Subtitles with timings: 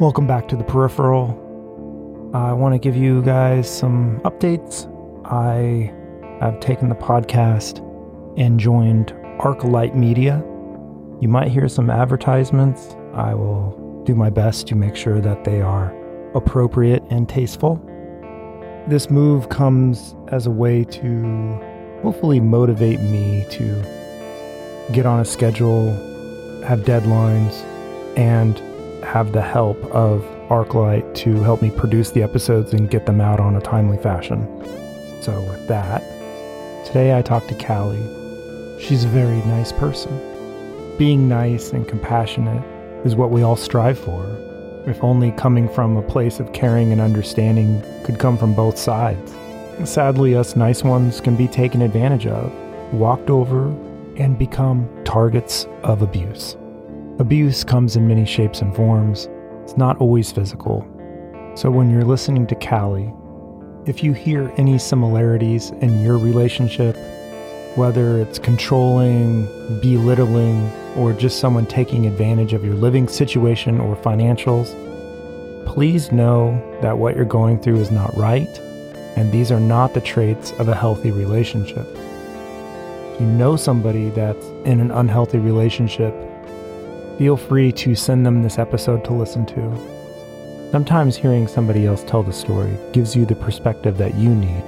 [0.00, 1.28] Welcome back to the peripheral.
[2.32, 4.88] I want to give you guys some updates.
[5.26, 5.92] I
[6.42, 7.80] have taken the podcast
[8.38, 10.42] and joined Arclight Media.
[11.20, 12.96] You might hear some advertisements.
[13.12, 15.94] I will do my best to make sure that they are
[16.34, 17.76] appropriate and tasteful.
[18.88, 23.82] This move comes as a way to hopefully motivate me to
[24.92, 25.92] get on a schedule,
[26.64, 27.62] have deadlines,
[28.16, 28.62] and
[29.04, 33.40] have the help of Arclight to help me produce the episodes and get them out
[33.40, 34.46] on a timely fashion.
[35.22, 36.02] So, with that,
[36.86, 37.98] today I talked to Callie.
[38.80, 40.10] She's a very nice person.
[40.98, 42.64] Being nice and compassionate
[43.06, 44.24] is what we all strive for,
[44.86, 49.32] if only coming from a place of caring and understanding could come from both sides.
[49.84, 52.52] Sadly, us nice ones can be taken advantage of,
[52.92, 53.68] walked over,
[54.16, 56.56] and become targets of abuse.
[57.20, 59.28] Abuse comes in many shapes and forms.
[59.62, 60.88] It's not always physical.
[61.54, 63.12] So when you're listening to Callie,
[63.84, 66.96] if you hear any similarities in your relationship,
[67.76, 69.44] whether it's controlling,
[69.82, 74.74] belittling, or just someone taking advantage of your living situation or financials,
[75.66, 78.58] please know that what you're going through is not right,
[79.16, 81.86] and these are not the traits of a healthy relationship.
[83.12, 86.14] If you know somebody that's in an unhealthy relationship,
[87.20, 90.70] feel free to send them this episode to listen to.
[90.70, 94.64] Sometimes hearing somebody else tell the story gives you the perspective that you need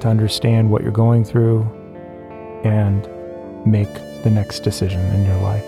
[0.00, 1.60] to understand what you're going through
[2.64, 3.06] and
[3.66, 5.66] make the next decision in your life.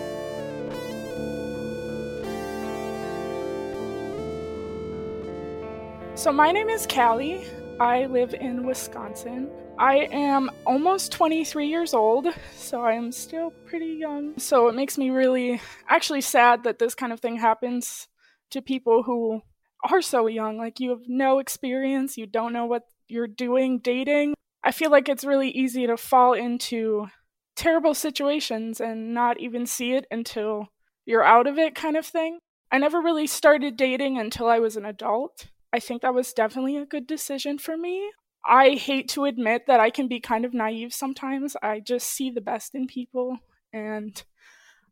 [6.15, 7.45] So, my name is Callie.
[7.79, 9.47] I live in Wisconsin.
[9.77, 14.37] I am almost 23 years old, so I am still pretty young.
[14.37, 18.07] So it makes me really actually sad that this kind of thing happens
[18.51, 19.41] to people who
[19.89, 20.57] are so young.
[20.57, 24.35] Like, you have no experience, you don't know what you're doing dating.
[24.63, 27.07] I feel like it's really easy to fall into
[27.55, 30.67] terrible situations and not even see it until
[31.05, 32.39] you're out of it, kind of thing.
[32.71, 35.47] I never really started dating until I was an adult.
[35.73, 38.11] I think that was definitely a good decision for me.
[38.45, 41.55] I hate to admit that I can be kind of naive sometimes.
[41.61, 43.37] I just see the best in people.
[43.71, 44.21] And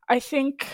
[0.07, 0.65] I think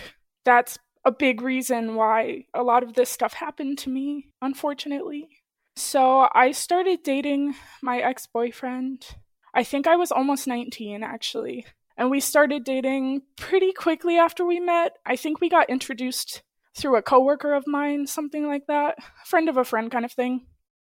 [0.45, 5.29] that's a big reason why a lot of this stuff happened to me, unfortunately.
[5.75, 9.05] So I started dating my ex boyfriend.
[9.53, 11.65] I think I was almost 19, actually.
[11.97, 14.93] And we started dating pretty quickly after we met.
[15.05, 16.43] I think we got introduced
[16.75, 20.45] through a coworker of mine, something like that, friend of a friend kind of thing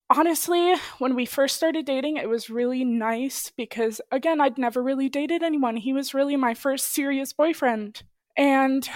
[0.10, 5.10] honestly, when we first started dating, it was really nice because, again, I'd never really
[5.10, 5.78] dated anyone.
[5.78, 8.04] He was really my first serious boyfriend.
[8.38, 8.88] And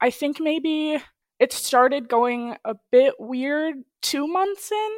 [0.00, 0.98] I think maybe
[1.38, 4.90] it started going a bit weird two months in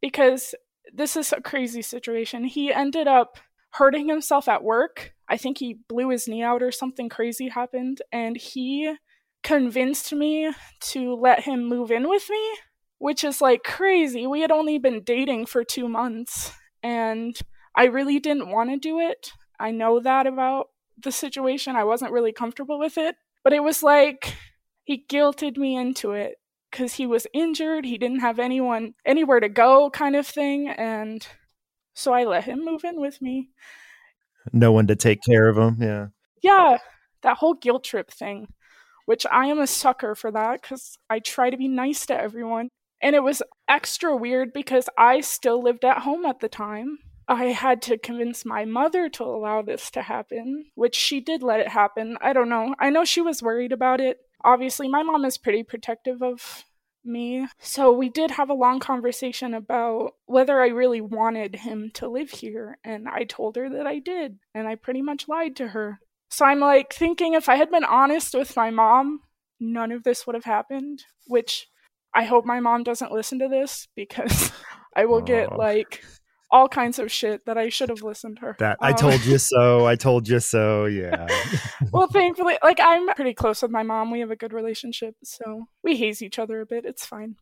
[0.00, 0.54] because
[0.92, 2.44] this is a crazy situation.
[2.44, 3.38] He ended up
[3.72, 5.12] hurting himself at work.
[5.28, 8.00] I think he blew his knee out or something crazy happened.
[8.10, 8.94] And he
[9.42, 12.54] convinced me to let him move in with me
[12.98, 14.26] which is like crazy.
[14.26, 17.36] We had only been dating for two months, and
[17.74, 19.32] I really didn't want to do it.
[19.60, 20.68] I know that about
[21.02, 21.76] the situation.
[21.76, 24.34] I wasn't really comfortable with it, but it was like
[24.84, 26.36] he guilted me into it
[26.70, 27.84] because he was injured.
[27.84, 30.68] He didn't have anyone, anywhere to go, kind of thing.
[30.68, 31.26] And
[31.94, 33.50] so I let him move in with me.
[34.52, 35.76] No one to take care of him.
[35.80, 36.06] Yeah.
[36.42, 36.78] Yeah.
[37.22, 38.48] That whole guilt trip thing,
[39.06, 42.70] which I am a sucker for that because I try to be nice to everyone.
[43.00, 46.98] And it was extra weird because I still lived at home at the time.
[47.28, 51.60] I had to convince my mother to allow this to happen, which she did let
[51.60, 52.16] it happen.
[52.22, 52.74] I don't know.
[52.78, 54.18] I know she was worried about it.
[54.42, 56.64] Obviously, my mom is pretty protective of
[57.04, 57.46] me.
[57.60, 62.30] So we did have a long conversation about whether I really wanted him to live
[62.30, 62.78] here.
[62.82, 64.38] And I told her that I did.
[64.54, 66.00] And I pretty much lied to her.
[66.30, 69.20] So I'm like thinking if I had been honest with my mom,
[69.60, 71.68] none of this would have happened, which
[72.14, 74.52] I hope my mom doesn't listen to this because
[74.96, 76.02] I will get like
[76.50, 78.56] all kinds of shit that I should have listened to her.
[78.58, 79.86] That I um, told you so.
[79.86, 80.86] I told you so.
[80.86, 81.26] Yeah.
[81.92, 84.10] well, thankfully, like I'm pretty close with my mom.
[84.10, 86.84] We have a good relationship, so we haze each other a bit.
[86.84, 87.36] It's fine.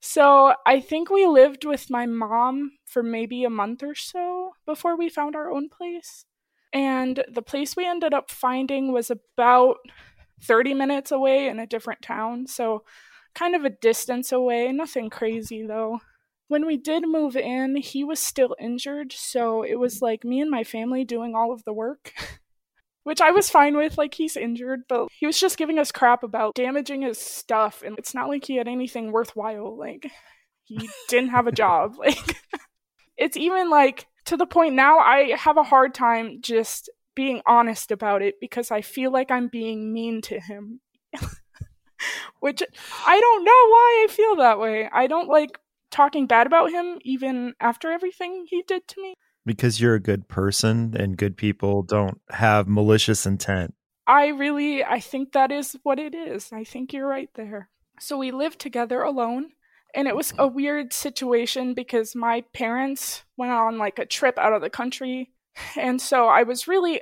[0.00, 4.96] So I think we lived with my mom for maybe a month or so before
[4.96, 6.24] we found our own place.
[6.72, 9.78] And the place we ended up finding was about
[10.42, 12.46] 30 minutes away in a different town.
[12.46, 12.84] So
[13.38, 16.00] kind of a distance away, nothing crazy though.
[16.48, 20.50] When we did move in, he was still injured, so it was like me and
[20.50, 22.14] my family doing all of the work,
[23.04, 23.98] which I was fine with.
[23.98, 27.82] Like, he's injured, but he was just giving us crap about damaging his stuff.
[27.84, 29.76] And it's not like he had anything worthwhile.
[29.78, 30.10] Like,
[30.64, 31.96] he didn't have a job.
[31.98, 32.36] Like,
[33.18, 37.90] it's even like to the point now I have a hard time just being honest
[37.90, 40.80] about it because I feel like I'm being mean to him.
[42.40, 42.62] Which
[43.06, 44.88] I don't know why I feel that way.
[44.92, 45.58] I don't like
[45.90, 49.14] talking bad about him even after everything he did to me.
[49.46, 53.74] Because you're a good person and good people don't have malicious intent.
[54.06, 56.52] I really I think that is what it is.
[56.52, 57.68] I think you're right there.
[58.00, 59.50] So we lived together alone
[59.94, 60.54] and it was a mm-hmm.
[60.54, 65.30] weird situation because my parents went on like a trip out of the country
[65.76, 67.00] and so I was really,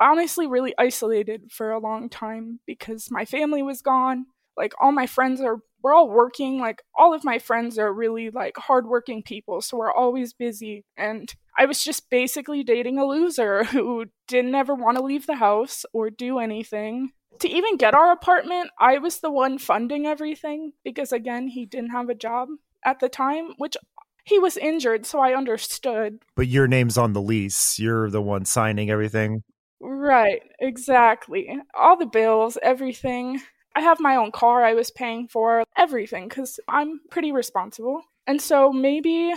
[0.00, 4.26] honestly, really isolated for a long time because my family was gone.
[4.56, 6.60] Like all my friends are, we're all working.
[6.60, 9.60] Like all of my friends are really like hardworking people.
[9.62, 10.84] So we're always busy.
[10.96, 15.36] And I was just basically dating a loser who didn't ever want to leave the
[15.36, 17.12] house or do anything.
[17.40, 21.90] To even get our apartment, I was the one funding everything because, again, he didn't
[21.90, 22.48] have a job
[22.84, 23.76] at the time, which
[24.24, 26.18] he was injured, so I understood.
[26.36, 27.78] But your name's on the lease.
[27.78, 29.42] You're the one signing everything.
[29.80, 31.58] Right, exactly.
[31.74, 33.40] All the bills, everything.
[33.74, 38.02] I have my own car I was paying for, everything, because I'm pretty responsible.
[38.26, 39.32] And so maybe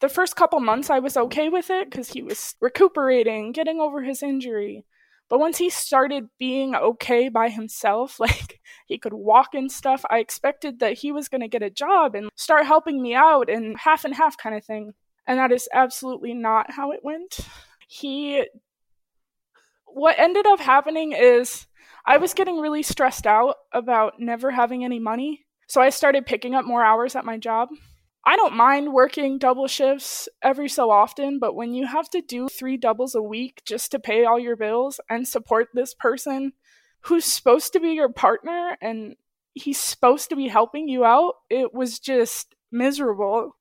[0.00, 4.02] the first couple months I was okay with it because he was recuperating, getting over
[4.02, 4.84] his injury.
[5.28, 10.20] But once he started being okay by himself, like he could walk and stuff, I
[10.20, 13.76] expected that he was going to get a job and start helping me out and
[13.76, 14.94] half and half kind of thing.
[15.26, 17.40] And that is absolutely not how it went.
[17.88, 18.46] He.
[19.86, 21.66] What ended up happening is
[22.04, 25.46] I was getting really stressed out about never having any money.
[25.66, 27.68] So I started picking up more hours at my job.
[28.24, 32.48] I don't mind working double shifts every so often, but when you have to do
[32.48, 36.52] three doubles a week just to pay all your bills and support this person
[37.06, 39.14] who's supposed to be your partner and
[39.54, 43.56] he's supposed to be helping you out, it was just miserable.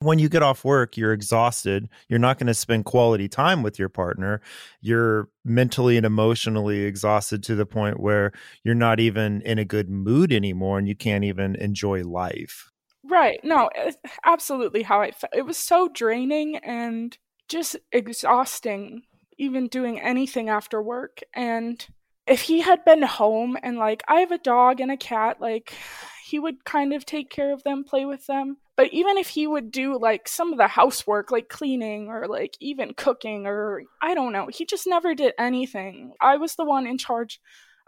[0.00, 1.90] When you get off work, you're exhausted.
[2.08, 4.40] You're not going to spend quality time with your partner.
[4.80, 8.32] You're mentally and emotionally exhausted to the point where
[8.64, 12.70] you're not even in a good mood anymore and you can't even enjoy life.
[13.04, 13.40] Right.
[13.44, 13.68] No,
[14.24, 15.34] absolutely how I felt.
[15.34, 17.16] It was so draining and
[17.48, 19.02] just exhausting,
[19.40, 21.20] even doing anything after work.
[21.34, 21.84] And
[22.26, 25.72] if he had been home and, like, I have a dog and a cat, like,
[26.24, 28.58] he would kind of take care of them, play with them.
[28.76, 32.56] But even if he would do, like, some of the housework, like cleaning or, like,
[32.60, 36.12] even cooking or I don't know, he just never did anything.
[36.20, 37.40] I was the one in charge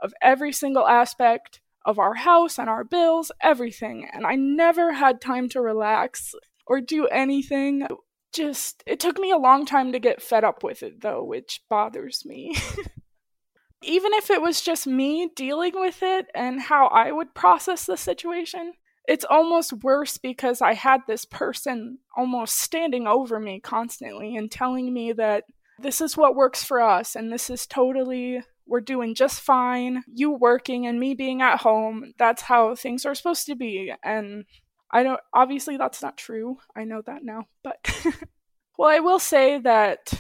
[0.03, 4.09] of every single aspect of our house and our bills, everything.
[4.13, 6.35] And I never had time to relax
[6.67, 7.87] or do anything.
[8.33, 11.63] Just, it took me a long time to get fed up with it, though, which
[11.69, 12.55] bothers me.
[13.83, 17.97] Even if it was just me dealing with it and how I would process the
[17.97, 18.75] situation,
[19.07, 24.95] it's almost worse because I had this person almost standing over me constantly and telling
[24.95, 25.45] me that
[25.81, 30.05] this is what works for us and this is totally we're doing just fine.
[30.13, 32.13] You working and me being at home.
[32.19, 33.93] That's how things are supposed to be.
[34.05, 34.45] And
[34.93, 36.59] I don't, obviously, that's not true.
[36.77, 37.47] I know that now.
[37.65, 37.77] But,
[38.79, 40.13] well, I will say that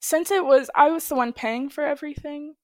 [0.00, 2.54] since it was, I was the one paying for everything,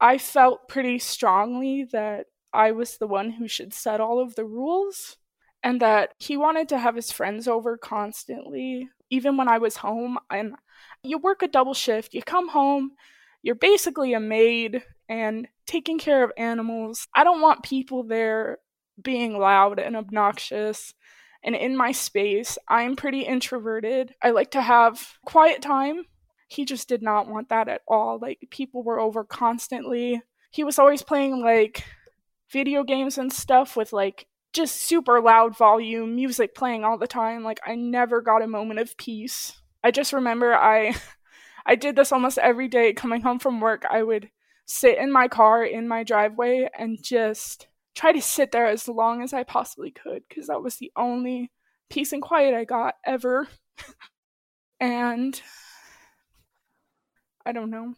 [0.00, 4.44] I felt pretty strongly that I was the one who should set all of the
[4.44, 5.16] rules
[5.62, 10.18] and that he wanted to have his friends over constantly, even when I was home.
[10.30, 10.54] And
[11.02, 12.92] you work a double shift, you come home,
[13.42, 17.08] you're basically a maid and taking care of animals.
[17.14, 18.58] I don't want people there
[19.00, 20.94] being loud and obnoxious
[21.42, 22.58] and in my space.
[22.68, 24.14] I'm pretty introverted.
[24.22, 26.06] I like to have quiet time.
[26.48, 28.18] He just did not want that at all.
[28.20, 30.22] Like, people were over constantly.
[30.50, 31.84] He was always playing like
[32.50, 37.42] video games and stuff with like just super loud volume, music playing all the time.
[37.42, 39.60] Like, I never got a moment of peace.
[39.82, 40.94] I just remember I
[41.66, 43.84] I did this almost every day coming home from work.
[43.90, 44.30] I would
[44.66, 49.22] sit in my car in my driveway and just try to sit there as long
[49.22, 51.50] as I possibly could because that was the only
[51.90, 53.48] peace and quiet I got ever.
[54.80, 55.40] and
[57.46, 57.94] I don't know.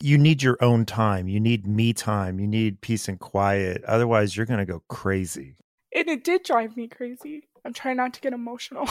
[0.00, 1.28] You need your own time.
[1.28, 2.40] You need me time.
[2.40, 3.84] You need peace and quiet.
[3.84, 5.56] Otherwise, you're going to go crazy.
[5.94, 7.44] And it did drive me crazy.
[7.64, 8.88] I'm trying not to get emotional.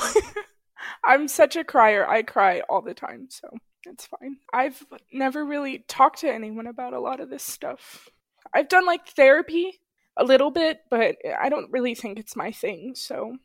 [1.03, 2.07] I'm such a crier.
[2.07, 3.49] I cry all the time, so
[3.85, 4.37] it's fine.
[4.53, 8.09] I've never really talked to anyone about a lot of this stuff.
[8.53, 9.79] I've done like therapy
[10.17, 13.37] a little bit, but I don't really think it's my thing, so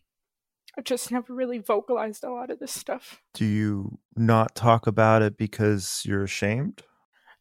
[0.77, 3.23] I've just never really vocalized a lot of this stuff.
[3.35, 6.83] Do you not talk about it because you're ashamed?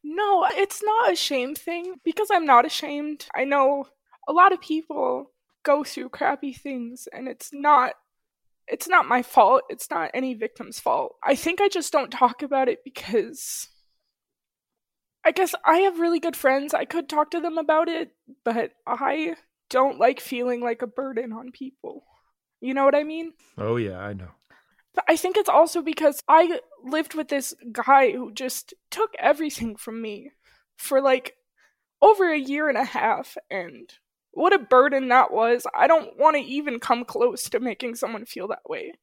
[0.03, 3.27] No, it's not a shame thing because I'm not ashamed.
[3.35, 3.87] I know
[4.27, 5.31] a lot of people
[5.63, 7.93] go through crappy things and it's not
[8.67, 9.63] it's not my fault.
[9.69, 11.15] It's not any victim's fault.
[11.23, 13.67] I think I just don't talk about it because
[15.25, 16.73] I guess I have really good friends.
[16.73, 18.11] I could talk to them about it,
[18.43, 19.35] but I
[19.71, 22.03] don't like feeling like a burden on people.
[22.61, 23.33] You know what I mean?
[23.57, 24.29] Oh, yeah, I know.
[24.93, 29.75] But I think it's also because I lived with this guy who just took everything
[29.75, 30.31] from me
[30.77, 31.33] for like
[32.01, 33.35] over a year and a half.
[33.49, 33.91] And
[34.31, 35.65] what a burden that was.
[35.75, 38.93] I don't want to even come close to making someone feel that way.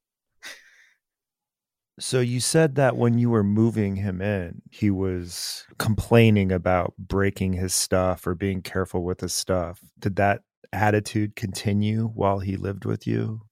[2.00, 7.52] So you said that when you were moving him in, he was complaining about breaking
[7.52, 9.80] his stuff or being careful with his stuff.
[9.98, 10.40] Did that
[10.72, 13.42] attitude continue while he lived with you?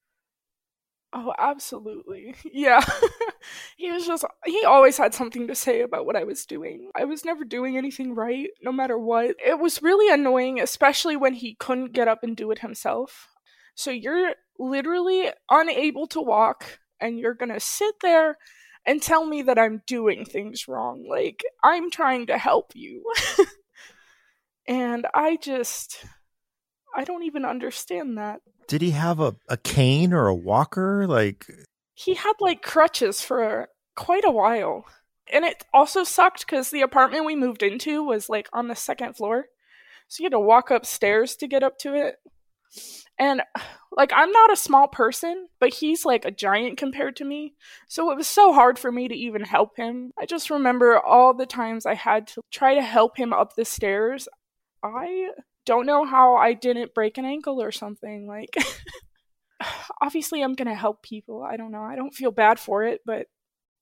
[1.13, 2.35] Oh, absolutely.
[2.53, 2.81] Yeah.
[3.77, 6.91] he was just, he always had something to say about what I was doing.
[6.95, 9.37] I was never doing anything right, no matter what.
[9.45, 13.29] It was really annoying, especially when he couldn't get up and do it himself.
[13.75, 18.37] So you're literally unable to walk, and you're gonna sit there
[18.87, 21.07] and tell me that I'm doing things wrong.
[21.09, 23.05] Like, I'm trying to help you.
[24.67, 26.05] and I just,
[26.97, 28.41] I don't even understand that.
[28.67, 31.07] Did he have a, a cane or a walker?
[31.07, 31.47] Like
[31.95, 34.85] he had like crutches for quite a while.
[35.33, 39.17] And it also sucked because the apartment we moved into was like on the second
[39.17, 39.47] floor.
[40.09, 42.17] So you had to walk upstairs to get up to it.
[43.21, 43.43] And
[43.93, 47.55] like I'm not a small person, but he's like a giant compared to me.
[47.87, 50.13] So it was so hard for me to even help him.
[50.19, 53.67] I just remember all the times I had to try to help him up the
[53.67, 54.27] stairs.
[54.83, 55.29] I
[55.67, 58.27] don't know how I didn't break an ankle or something.
[58.27, 58.57] Like,
[60.03, 61.43] obviously, I'm gonna help people.
[61.43, 61.83] I don't know.
[61.83, 63.27] I don't feel bad for it, but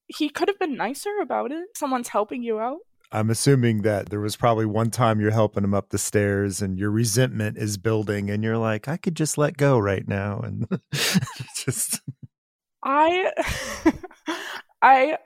[0.08, 1.64] he could have been nicer about it.
[1.76, 2.78] Someone's helping you out.
[3.10, 6.78] I'm assuming that there was probably one time you're helping him up the stairs and
[6.78, 10.66] your resentment is building and you're like, I could just let go right now and
[11.56, 12.00] just
[12.84, 13.32] I
[14.82, 15.18] I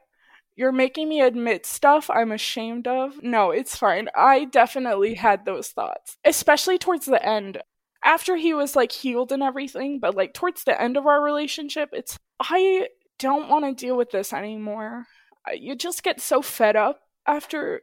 [0.54, 3.22] you're making me admit stuff I'm ashamed of.
[3.22, 4.08] No, it's fine.
[4.14, 7.58] I definitely had those thoughts, especially towards the end.
[8.04, 11.90] After he was like healed and everything, but like towards the end of our relationship,
[11.92, 15.06] it's I don't want to deal with this anymore.
[15.52, 17.82] You just get so fed up after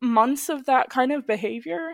[0.00, 1.92] months of that kind of behavior.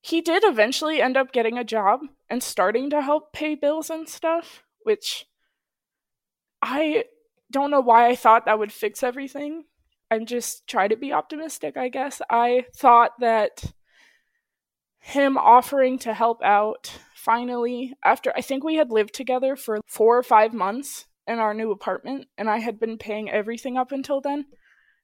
[0.00, 4.08] He did eventually end up getting a job and starting to help pay bills and
[4.08, 5.26] stuff, which
[6.62, 7.04] I
[7.50, 9.64] don't know why I thought that would fix everything.
[10.10, 12.22] I'm just trying to be optimistic, I guess.
[12.30, 13.72] I thought that
[15.00, 20.16] him offering to help out finally, after I think we had lived together for four
[20.16, 24.20] or five months in our new apartment, and I had been paying everything up until
[24.20, 24.46] then,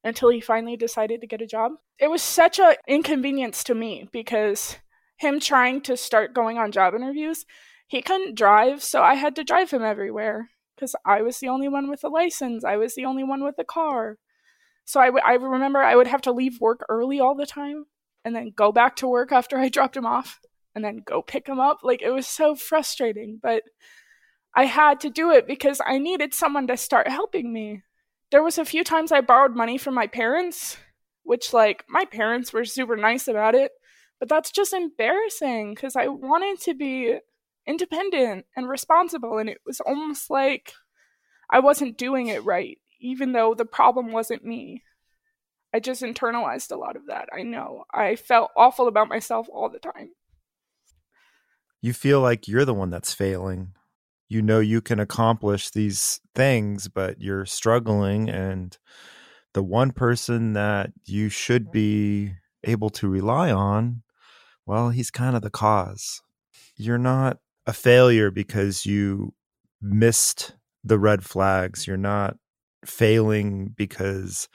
[0.06, 1.72] until he finally decided to get a job.
[1.98, 4.76] It was such an inconvenience to me because
[5.16, 7.44] him trying to start going on job interviews,
[7.88, 11.68] he couldn't drive, so I had to drive him everywhere because I was the only
[11.68, 12.64] one with a license.
[12.64, 14.18] I was the only one with a car.
[14.84, 17.86] So I, w- I remember I would have to leave work early all the time
[18.25, 20.38] and then go back to work after I dropped him off
[20.75, 21.78] and then go pick him up.
[21.82, 23.64] Like it was so frustrating, but
[24.54, 27.82] I had to do it because I needed someone to start helping me.
[28.30, 30.76] There was a few times I borrowed money from my parents,
[31.23, 33.73] which like my parents were super nice about it,
[34.18, 37.18] but that's just embarrassing cuz I wanted to be
[37.66, 40.73] independent and responsible and it was almost like
[41.50, 44.83] I wasn't doing it right even though the problem wasn't me.
[45.75, 47.28] I just internalized a lot of that.
[47.37, 47.85] I know.
[47.92, 50.11] I felt awful about myself all the time.
[51.83, 53.75] You feel like you're the one that's failing.
[54.28, 58.76] You know you can accomplish these things, but you're struggling and
[59.54, 61.73] the one person that you should mm-hmm.
[61.73, 64.02] be able to rely on,
[64.66, 66.23] well, he's kind of the cause.
[66.76, 69.33] You're not a failure because you
[69.80, 70.54] missed
[70.85, 71.87] the red flags.
[71.87, 72.37] You're not
[72.85, 74.49] failing because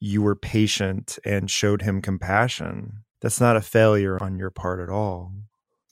[0.00, 3.04] you were patient and showed him compassion.
[3.20, 5.32] That's not a failure on your part at all.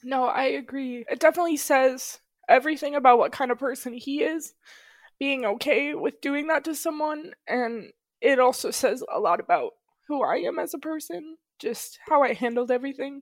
[0.03, 1.05] No, I agree.
[1.09, 2.19] It definitely says
[2.51, 4.53] everything about what kind of person he is,
[5.19, 7.31] being okay with doing that to someone.
[7.47, 7.91] And
[8.21, 9.71] it also says a lot about
[10.07, 13.21] who I am as a person, just how I handled everything.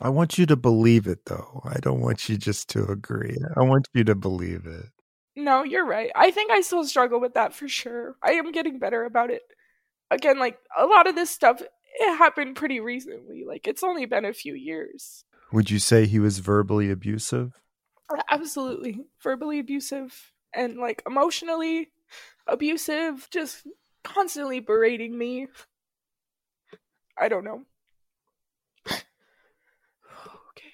[0.00, 1.62] I want you to believe it, though.
[1.64, 3.38] I don't want you just to agree.
[3.56, 4.86] I want you to believe it.
[5.34, 6.10] No, you're right.
[6.14, 8.16] I think I still struggle with that for sure.
[8.22, 9.42] I am getting better about it.
[10.10, 13.44] Again, like a lot of this stuff, it happened pretty recently.
[13.46, 15.24] Like it's only been a few years.
[15.52, 17.52] Would you say he was verbally abusive?
[18.30, 19.06] Absolutely.
[19.22, 21.90] Verbally abusive and like emotionally
[22.46, 23.66] abusive, just
[24.04, 25.48] constantly berating me.
[27.18, 27.66] I don't know.
[28.86, 30.72] okay.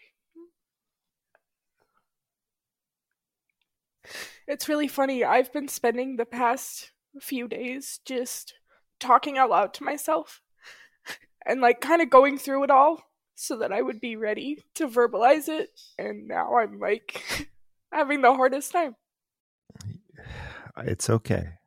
[4.47, 5.25] It's really funny.
[5.25, 8.55] I've been spending the past few days just
[8.99, 10.41] talking out loud to myself
[11.47, 13.03] and like kind of going through it all
[13.43, 15.71] so that I would be ready to verbalize it.
[15.99, 17.49] And now I'm like
[17.93, 18.97] having the hardest time.
[20.85, 21.59] It's okay.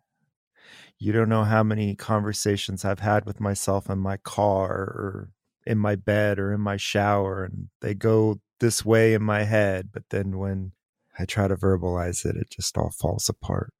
[0.97, 5.29] You don't know how many conversations I've had with myself in my car or
[5.63, 9.89] in my bed or in my shower, and they go this way in my head.
[9.93, 10.71] But then when
[11.19, 13.73] I try to verbalize it, it just all falls apart.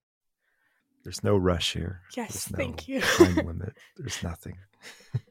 [1.04, 2.02] There's no rush here.
[2.16, 3.02] Yes, no thank you.
[3.02, 3.75] time limit.
[3.98, 4.58] There's nothing.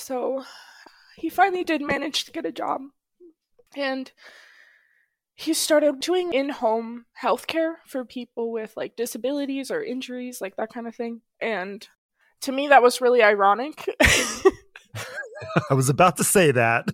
[0.00, 0.44] So
[1.16, 2.80] he finally did manage to get a job.
[3.76, 4.10] And
[5.34, 10.72] he started doing in home healthcare for people with like disabilities or injuries, like that
[10.72, 11.20] kind of thing.
[11.40, 11.86] And
[12.42, 13.88] to me, that was really ironic.
[15.70, 16.88] I was about to say that.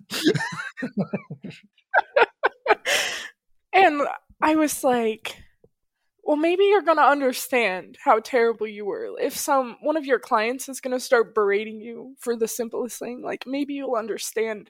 [3.73, 4.01] and
[4.41, 5.37] I was like,
[6.27, 9.09] well maybe you're going to understand how terrible you were.
[9.19, 12.99] If some one of your clients is going to start berating you for the simplest
[12.99, 14.69] thing like maybe you'll understand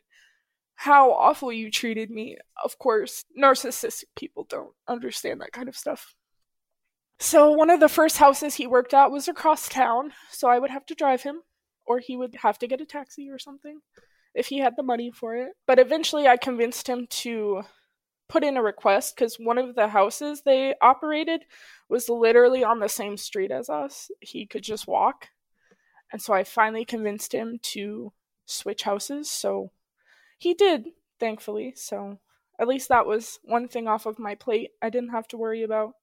[0.76, 2.38] how awful you treated me.
[2.64, 6.16] Of course narcissistic people don't understand that kind of stuff.
[7.20, 10.70] So one of the first houses he worked at was across town so i would
[10.70, 11.42] have to drive him
[11.88, 13.80] or he would have to get a taxi or something
[14.36, 15.54] if he had the money for it.
[15.66, 17.64] But eventually i convinced him to
[18.30, 21.44] put in a request because one of the houses they operated
[21.90, 24.12] was literally on the same street as us.
[24.20, 25.30] He could just walk.
[26.12, 28.14] And so I finally convinced him to
[28.46, 29.30] switch houses.
[29.30, 29.72] So
[30.38, 30.88] he did,
[31.20, 31.74] thankfully.
[31.76, 32.20] So
[32.60, 34.72] at least that was one thing off of my plate.
[34.82, 35.94] I didn't have to worry about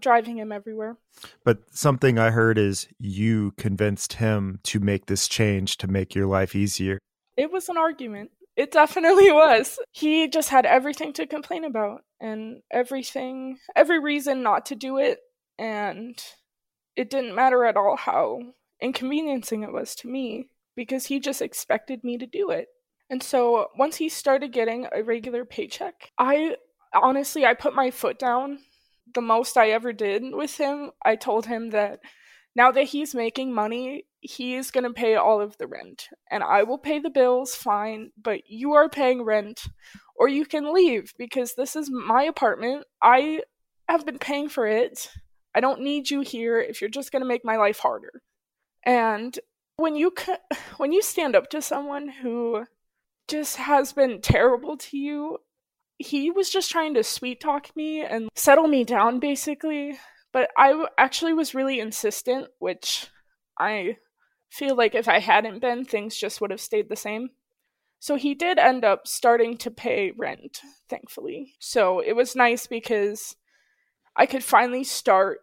[0.00, 0.96] driving him everywhere.
[1.44, 6.26] But something I heard is you convinced him to make this change to make your
[6.26, 6.98] life easier.
[7.36, 8.30] It was an argument.
[8.56, 9.78] It definitely was.
[9.92, 15.18] He just had everything to complain about and everything, every reason not to do it.
[15.58, 16.22] And
[16.96, 18.40] it didn't matter at all how
[18.80, 22.68] inconveniencing it was to me because he just expected me to do it.
[23.10, 26.56] And so once he started getting a regular paycheck, I
[26.94, 28.58] honestly, I put my foot down
[29.14, 30.92] the most I ever did with him.
[31.04, 32.00] I told him that
[32.54, 36.62] now that he's making money, he's going to pay all of the rent and I
[36.62, 39.64] will pay the bills, fine, but you are paying rent
[40.14, 42.84] or you can leave because this is my apartment.
[43.02, 43.42] I
[43.88, 45.10] have been paying for it.
[45.54, 48.22] I don't need you here if you're just going to make my life harder.
[48.84, 49.38] And
[49.76, 50.14] when you
[50.76, 52.64] when you stand up to someone who
[53.28, 55.38] just has been terrible to you,
[55.98, 59.98] he was just trying to sweet talk me and settle me down basically.
[60.32, 63.08] But I actually was really insistent, which
[63.58, 63.96] I
[64.50, 67.30] feel like if I hadn't been, things just would have stayed the same.
[67.98, 71.54] So he did end up starting to pay rent, thankfully.
[71.60, 73.36] So it was nice because
[74.16, 75.38] I could finally start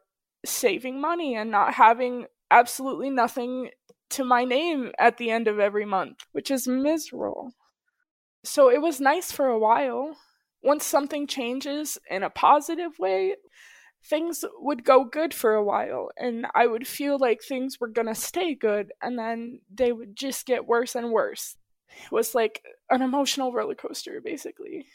[0.45, 3.69] saving money and not having absolutely nothing
[4.10, 7.52] to my name at the end of every month, which is miserable.
[8.43, 10.17] So it was nice for a while.
[10.62, 13.36] Once something changes in a positive way,
[14.04, 18.16] things would go good for a while and I would feel like things were to
[18.16, 21.58] stay good and then they would just get worse and worse.
[22.06, 24.86] It was like an emotional roller coaster basically.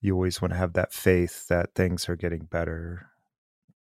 [0.00, 3.08] You always want to have that faith that things are getting better.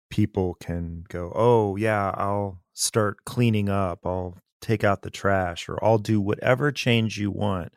[0.09, 4.05] People can go, "Oh, yeah, I'll start cleaning up.
[4.05, 7.73] I'll take out the trash or I'll do whatever change you want."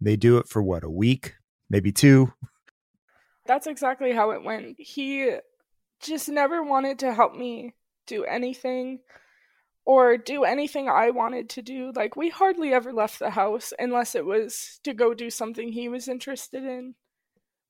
[0.00, 1.36] They do it for what, a week,
[1.70, 2.32] maybe two.
[3.46, 4.78] That's exactly how it went.
[4.78, 5.36] He
[6.00, 7.74] just never wanted to help me
[8.06, 9.00] do anything
[9.84, 11.92] or do anything I wanted to do.
[11.94, 15.88] Like, we hardly ever left the house unless it was to go do something he
[15.88, 16.94] was interested in.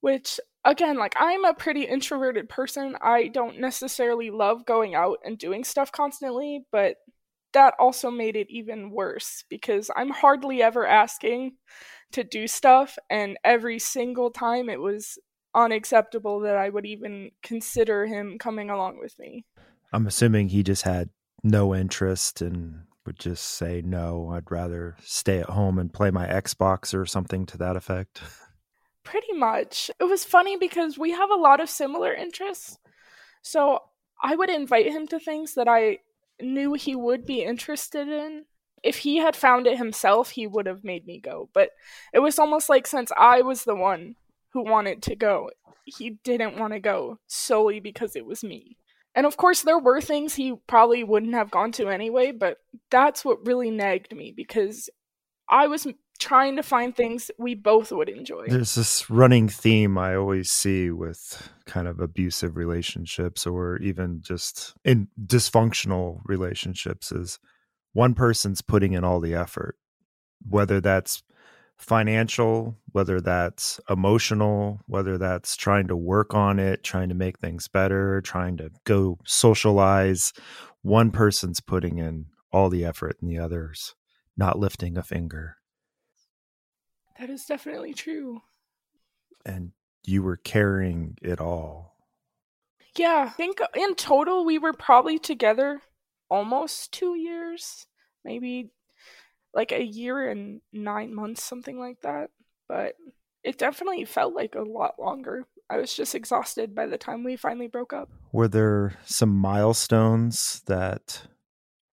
[0.00, 2.96] Which, again, like, I'm a pretty introverted person.
[3.00, 6.96] I don't necessarily love going out and doing stuff constantly, but
[7.52, 11.52] that also made it even worse because I'm hardly ever asking
[12.12, 15.18] to do stuff, and every single time it was
[15.64, 19.44] unacceptable that I would even consider him coming along with me.
[19.92, 21.10] I'm assuming he just had
[21.42, 26.26] no interest and would just say no, I'd rather stay at home and play my
[26.26, 28.20] Xbox or something to that effect.
[29.02, 29.90] Pretty much.
[29.98, 32.78] It was funny because we have a lot of similar interests.
[33.40, 33.80] So
[34.22, 36.00] I would invite him to things that I
[36.40, 38.44] knew he would be interested in.
[38.82, 41.48] If he had found it himself, he would have made me go.
[41.54, 41.70] But
[42.12, 44.16] it was almost like since I was the one
[44.52, 45.50] who wanted to go.
[45.84, 48.76] He didn't want to go solely because it was me.
[49.14, 52.58] And of course, there were things he probably wouldn't have gone to anyway, but
[52.90, 54.88] that's what really nagged me because
[55.48, 55.86] I was
[56.18, 58.46] trying to find things we both would enjoy.
[58.48, 64.74] There's this running theme I always see with kind of abusive relationships or even just
[64.84, 67.38] in dysfunctional relationships is
[67.92, 69.76] one person's putting in all the effort,
[70.48, 71.22] whether that's
[71.78, 77.68] financial, whether that's emotional, whether that's trying to work on it, trying to make things
[77.68, 80.32] better, trying to go socialize.
[80.82, 83.94] One person's putting in all the effort and the others
[84.36, 85.56] not lifting a finger.
[87.18, 88.42] That is definitely true.
[89.44, 89.72] And
[90.04, 91.96] you were carrying it all.
[92.96, 95.80] Yeah, I think in total we were probably together
[96.30, 97.86] almost two years,
[98.24, 98.70] maybe
[99.58, 102.30] like a year and nine months, something like that.
[102.68, 102.94] But
[103.42, 105.46] it definitely felt like a lot longer.
[105.68, 108.08] I was just exhausted by the time we finally broke up.
[108.30, 111.22] Were there some milestones that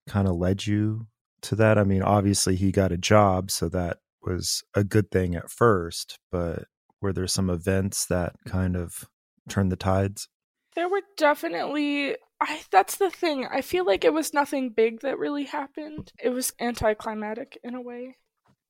[0.07, 1.07] kind of led you
[1.41, 1.79] to that?
[1.79, 6.19] I mean, obviously he got a job, so that was a good thing at first,
[6.31, 6.65] but
[7.01, 9.09] were there some events that kind of
[9.49, 10.27] turned the tides?
[10.75, 13.47] There were definitely I that's the thing.
[13.51, 16.11] I feel like it was nothing big that really happened.
[16.23, 18.17] It was anticlimactic in a way.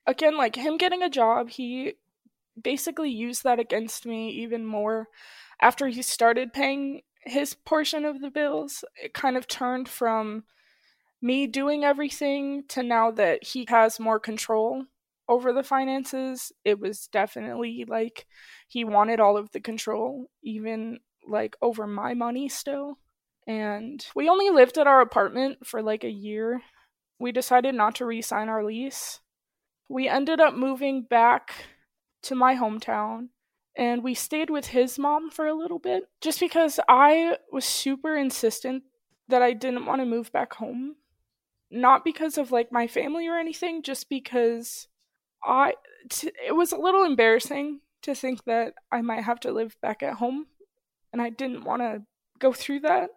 [0.07, 1.95] Again, like him getting a job, he
[2.61, 5.09] basically used that against me even more
[5.61, 8.85] after he started paying his portion of the bills.
[9.03, 10.45] It kind of turned from
[11.21, 14.85] me doing everything to now that he has more control
[15.27, 18.27] over the finances, it was definitely like
[18.67, 22.99] he wanted all of the control, even like over my money still.
[23.47, 26.62] And we only lived at our apartment for like a year.
[27.19, 29.19] We decided not to re sign our lease.
[29.88, 31.51] We ended up moving back
[32.23, 33.29] to my hometown
[33.77, 38.15] and we stayed with his mom for a little bit just because I was super
[38.15, 38.84] insistent
[39.27, 40.95] that I didn't want to move back home
[41.71, 44.88] not because of like my family or anything, just because
[45.43, 45.73] I
[46.10, 50.03] t- it was a little embarrassing to think that I might have to live back
[50.03, 50.47] at home,
[51.12, 52.03] and I didn't want to
[52.39, 53.10] go through that.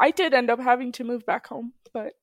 [0.00, 2.14] I did end up having to move back home, but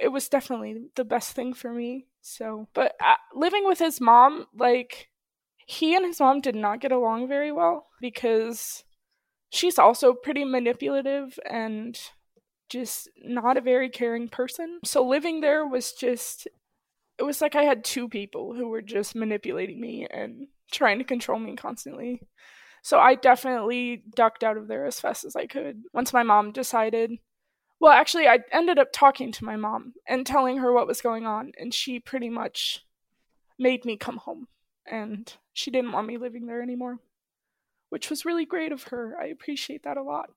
[0.00, 2.06] it was definitely the best thing for me.
[2.20, 5.08] So, but uh, living with his mom, like
[5.66, 8.84] he and his mom did not get along very well because
[9.50, 11.98] she's also pretty manipulative and
[12.68, 14.80] just not a very caring person.
[14.84, 16.46] So living there was just
[17.18, 21.04] it was like I had two people who were just manipulating me and trying to
[21.04, 22.20] control me constantly.
[22.86, 25.82] So I definitely ducked out of there as fast as I could.
[25.92, 27.18] Once my mom decided,
[27.80, 31.26] well, actually, I ended up talking to my mom and telling her what was going
[31.26, 32.86] on, and she pretty much
[33.58, 34.46] made me come home.
[34.88, 37.00] And she didn't want me living there anymore,
[37.88, 39.16] which was really great of her.
[39.20, 40.30] I appreciate that a lot.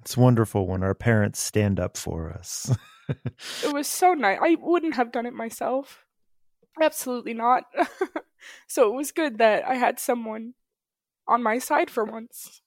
[0.00, 2.76] It's wonderful when our parents stand up for us.
[3.08, 4.40] it was so nice.
[4.42, 6.06] I wouldn't have done it myself.
[6.82, 7.66] Absolutely not.
[8.66, 10.54] so it was good that I had someone
[11.28, 12.62] on my side for once,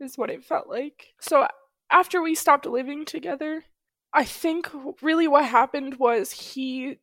[0.00, 1.14] is what it felt like.
[1.20, 1.46] So
[1.90, 3.64] after we stopped living together,
[4.12, 4.70] I think
[5.02, 6.98] really what happened was he.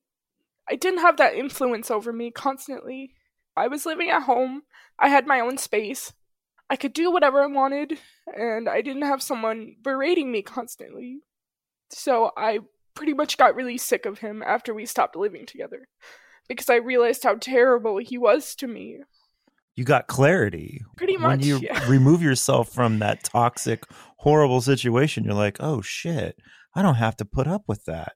[0.69, 3.13] I didn't have that influence over me constantly.
[3.56, 4.63] I was living at home,
[4.97, 6.13] I had my own space,
[6.69, 7.99] I could do whatever I wanted,
[8.36, 11.19] and I didn't have someone berating me constantly.
[11.91, 12.60] So I
[12.95, 15.88] pretty much got really sick of him after we stopped living together
[16.47, 19.01] because I realized how terrible he was to me.
[19.75, 20.83] You got clarity.
[20.97, 21.39] Pretty much.
[21.39, 21.83] When you yeah.
[21.89, 23.86] remove yourself from that toxic,
[24.17, 26.38] horrible situation, you're like, oh shit,
[26.75, 28.13] I don't have to put up with that.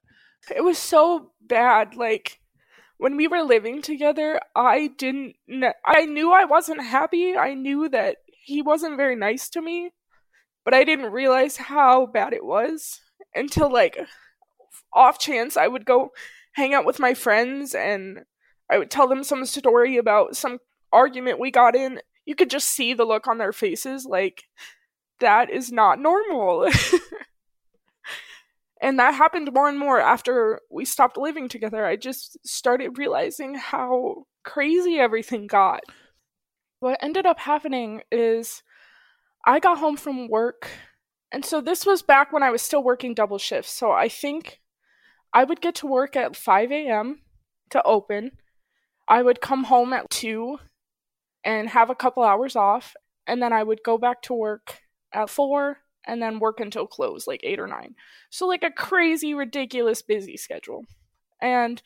[0.54, 1.96] It was so bad.
[1.96, 2.40] Like,
[2.98, 5.34] when we were living together, I didn't.
[5.48, 7.36] Kn- I knew I wasn't happy.
[7.36, 9.90] I knew that he wasn't very nice to me,
[10.64, 13.00] but I didn't realize how bad it was
[13.34, 13.98] until like
[14.92, 16.10] off chance I would go
[16.52, 18.20] hang out with my friends and
[18.70, 20.58] I would tell them some story about some
[20.92, 22.00] argument we got in.
[22.24, 24.44] You could just see the look on their faces like
[25.20, 26.68] that is not normal.
[28.80, 31.84] and that happened more and more after we stopped living together.
[31.84, 35.80] I just started realizing how crazy everything got.
[36.80, 38.62] What ended up happening is
[39.44, 40.68] I got home from work.
[41.32, 43.72] And so this was back when I was still working double shifts.
[43.72, 44.60] So I think
[45.32, 47.20] I would get to work at 5 a.m.
[47.70, 48.32] to open.
[49.08, 50.58] I would come home at 2
[51.44, 52.94] and have a couple hours off.
[53.26, 54.80] And then I would go back to work
[55.12, 57.94] at 4 and then work until close, like 8 or 9.
[58.30, 60.84] So, like a crazy, ridiculous busy schedule.
[61.40, 61.82] And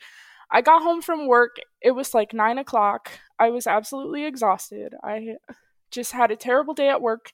[0.49, 1.57] I got home from work.
[1.81, 3.11] It was like 9 o'clock.
[3.39, 4.93] I was absolutely exhausted.
[5.03, 5.35] I
[5.91, 7.33] just had a terrible day at work.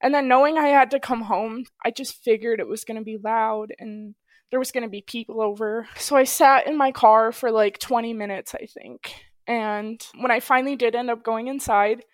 [0.00, 3.04] And then knowing I had to come home, I just figured it was going to
[3.04, 4.14] be loud and
[4.50, 5.88] there was going to be people over.
[5.96, 9.14] So I sat in my car for like 20 minutes, I think.
[9.46, 12.04] And when I finally did end up going inside,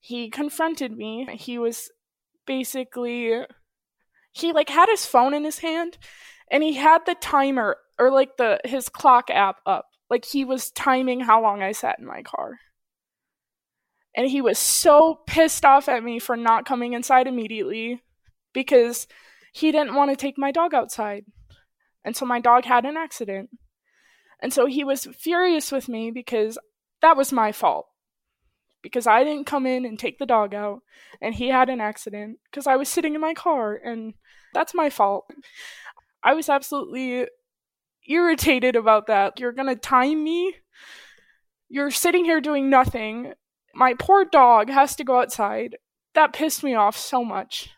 [0.00, 1.26] he confronted me.
[1.32, 1.90] He was
[2.46, 3.44] basically
[4.32, 5.96] he like had his phone in his hand
[6.50, 9.86] and he had the timer or like the his clock app up.
[10.10, 12.58] Like he was timing how long I sat in my car.
[14.14, 18.02] And he was so pissed off at me for not coming inside immediately
[18.54, 19.06] because
[19.52, 21.24] he didn't want to take my dog outside.
[22.04, 23.50] And so my dog had an accident.
[24.40, 26.58] And so he was furious with me because
[27.02, 27.86] that was my fault.
[28.82, 30.80] Because I didn't come in and take the dog out
[31.20, 34.14] and he had an accident because I was sitting in my car and
[34.54, 35.30] that's my fault.
[36.22, 37.26] I was absolutely
[38.08, 39.40] irritated about that.
[39.40, 40.54] You're to time me?
[41.68, 43.32] You're sitting here doing nothing.
[43.74, 45.76] My poor dog has to go outside.
[46.14, 47.70] That pissed me off so much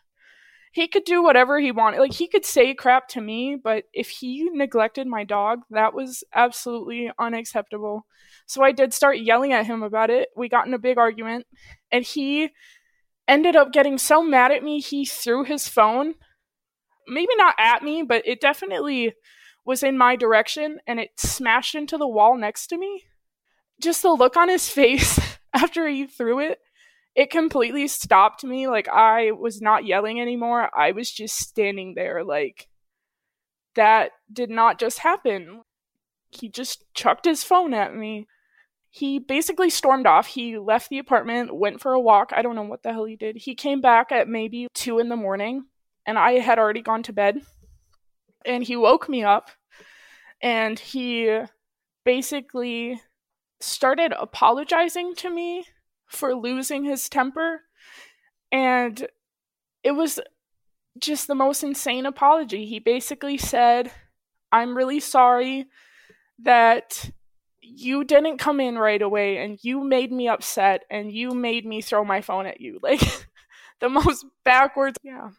[0.71, 1.99] he could do whatever he wanted.
[1.99, 6.23] Like he could say crap to me, but if he neglected my dog, that was
[6.33, 8.05] absolutely unacceptable.
[8.45, 10.29] So I did start yelling at him about it.
[10.35, 11.47] We got in a big argument,
[11.91, 12.49] and he
[13.27, 16.15] ended up getting so mad at me he threw his phone.
[17.07, 19.13] Maybe not at me, but it definitely
[19.65, 23.03] was in my direction and it smashed into the wall next to me.
[23.81, 25.19] Just the look on his face
[25.53, 26.59] after he threw it
[27.19, 28.69] it completely stopped me.
[28.69, 30.69] Like I was not yelling anymore.
[30.73, 32.69] I was just standing there like
[33.75, 35.63] that did not just happen.
[36.29, 38.25] He just chucked his phone at me.
[38.89, 40.27] He basically stormed off.
[40.27, 42.31] He left the apartment, went for a walk.
[42.33, 43.35] I don't know what the hell he did.
[43.35, 45.65] He came back at maybe two in the morning,
[46.05, 47.41] and I had already gone to bed.
[48.45, 49.51] And he woke me up,
[50.41, 51.41] and he
[52.05, 53.01] basically
[53.59, 55.65] started apologizing to me
[56.09, 57.61] for losing his temper.
[58.51, 59.07] And
[59.83, 60.19] it was
[60.97, 62.65] just the most insane apology.
[62.65, 63.91] He basically said,
[64.51, 65.67] I'm really sorry
[66.39, 67.11] that
[67.61, 71.81] you didn't come in right away and you made me upset and you made me
[71.81, 72.79] throw my phone at you.
[72.89, 73.01] Like
[73.79, 74.97] the most backwards.
[75.03, 75.29] Yeah.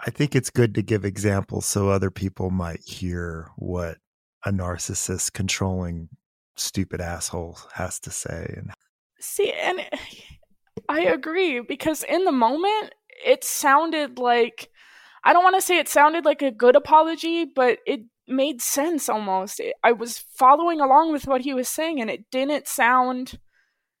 [0.00, 3.98] I think it's good to give examples so other people might hear what
[4.44, 6.08] a narcissist controlling
[6.56, 8.70] stupid asshole has to say and
[9.20, 9.80] See, and
[10.88, 14.68] I agree because in the moment it sounded like
[15.24, 19.08] I don't want to say it sounded like a good apology, but it made sense
[19.08, 19.58] almost.
[19.58, 23.38] It, I was following along with what he was saying and it didn't sound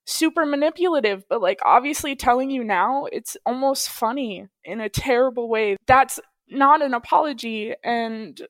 [0.04, 5.76] super manipulative, but like obviously telling you now, it's almost funny in a terrible way.
[5.86, 8.40] That's not an apology and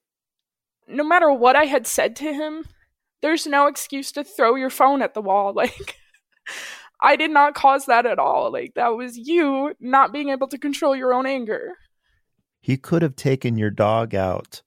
[0.88, 2.64] no matter what I had said to him,
[3.22, 5.96] there's no excuse to throw your phone at the wall like
[7.00, 8.50] I did not cause that at all.
[8.50, 11.72] Like that was you not being able to control your own anger.
[12.60, 14.62] He could have taken your dog out,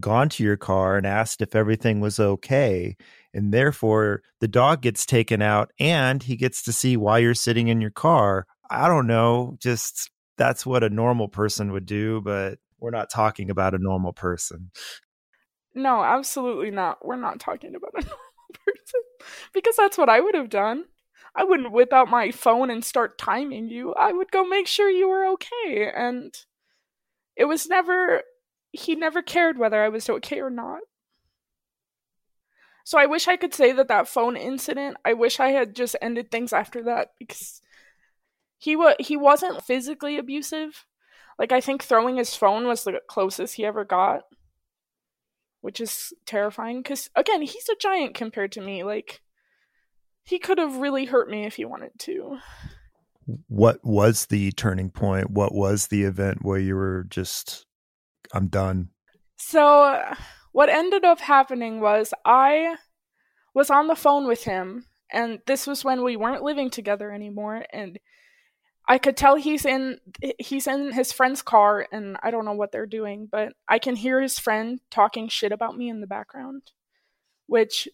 [0.00, 2.96] gone to your car and asked if everything was okay,
[3.34, 7.68] and therefore the dog gets taken out and he gets to see why you're sitting
[7.68, 8.46] in your car.
[8.70, 13.50] I don't know, just that's what a normal person would do, but we're not talking
[13.50, 14.70] about a normal person.
[15.74, 17.04] No, absolutely not.
[17.04, 19.00] We're not talking about a normal person
[19.52, 20.84] because that's what I would have done.
[21.36, 23.92] I wouldn't whip out my phone and start timing you.
[23.94, 25.90] I would go make sure you were okay.
[25.94, 26.34] And
[27.36, 28.22] it was never,
[28.72, 30.80] he never cared whether I was okay or not.
[32.84, 35.96] So I wish I could say that that phone incident, I wish I had just
[36.02, 37.62] ended things after that because
[38.58, 40.84] he was he wasn't physically abusive.
[41.38, 44.22] Like I think throwing his phone was the closest he ever got,
[45.62, 48.84] which is terrifying cuz again, he's a giant compared to me.
[48.84, 49.22] Like
[50.24, 52.38] he could have really hurt me if he wanted to.
[53.48, 55.30] What was the turning point?
[55.30, 57.66] What was the event where you were just,
[58.32, 58.90] I'm done?
[59.36, 60.02] So,
[60.52, 62.76] what ended up happening was I
[63.54, 67.64] was on the phone with him, and this was when we weren't living together anymore,
[67.72, 67.98] and
[68.86, 69.98] I could tell he's in
[70.38, 73.96] he's in his friend's car and I don't know what they're doing, but I can
[73.96, 76.72] hear his friend talking shit about me in the background,
[77.46, 77.88] which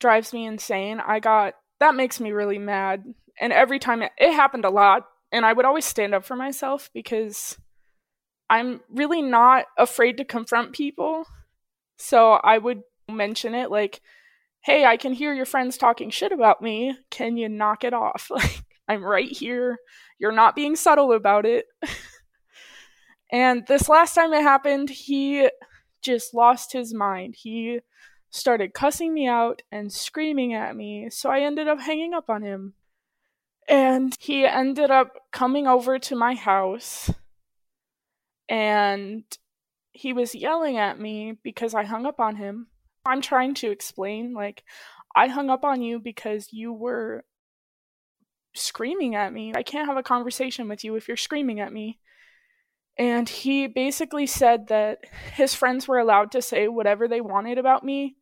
[0.00, 1.00] drives me insane.
[1.00, 3.04] I got that makes me really mad.
[3.40, 6.36] And every time it, it happened a lot, and I would always stand up for
[6.36, 7.58] myself because
[8.48, 11.24] I'm really not afraid to confront people.
[11.98, 14.00] So I would mention it like,
[14.64, 16.96] "Hey, I can hear your friends talking shit about me.
[17.10, 19.78] Can you knock it off?" Like, I'm right here.
[20.18, 21.66] You're not being subtle about it.
[23.32, 25.48] and this last time it happened, he
[26.02, 27.34] just lost his mind.
[27.36, 27.80] He
[28.36, 32.42] started cussing me out and screaming at me, so I ended up hanging up on
[32.42, 32.74] him.
[33.68, 37.10] And he ended up coming over to my house
[38.48, 39.24] and
[39.90, 42.68] he was yelling at me because I hung up on him.
[43.04, 44.62] I'm trying to explain, like,
[45.16, 47.24] I hung up on you because you were
[48.54, 49.52] screaming at me.
[49.54, 51.98] I can't have a conversation with you if you're screaming at me.
[52.98, 55.00] And he basically said that
[55.34, 58.16] his friends were allowed to say whatever they wanted about me.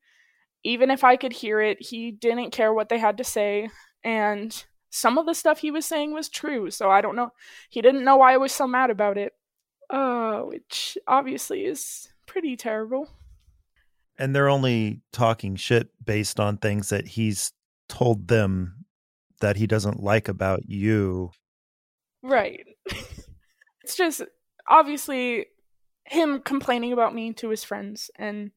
[0.65, 3.69] Even if I could hear it, he didn't care what they had to say.
[4.03, 6.71] And some of the stuff he was saying was true.
[6.71, 7.33] So I don't know.
[7.69, 9.33] He didn't know why I was so mad about it.
[9.91, 13.09] Uh, which obviously is pretty terrible.
[14.19, 17.53] And they're only talking shit based on things that he's
[17.89, 18.85] told them
[19.41, 21.33] that he doesn't like about you.
[22.23, 22.65] Right.
[23.83, 24.23] it's just
[24.69, 25.47] obviously
[26.07, 28.53] him complaining about me to his friends and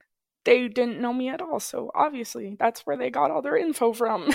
[0.47, 1.59] they didn't know me at all.
[1.59, 4.33] So obviously that's where they got all their info from.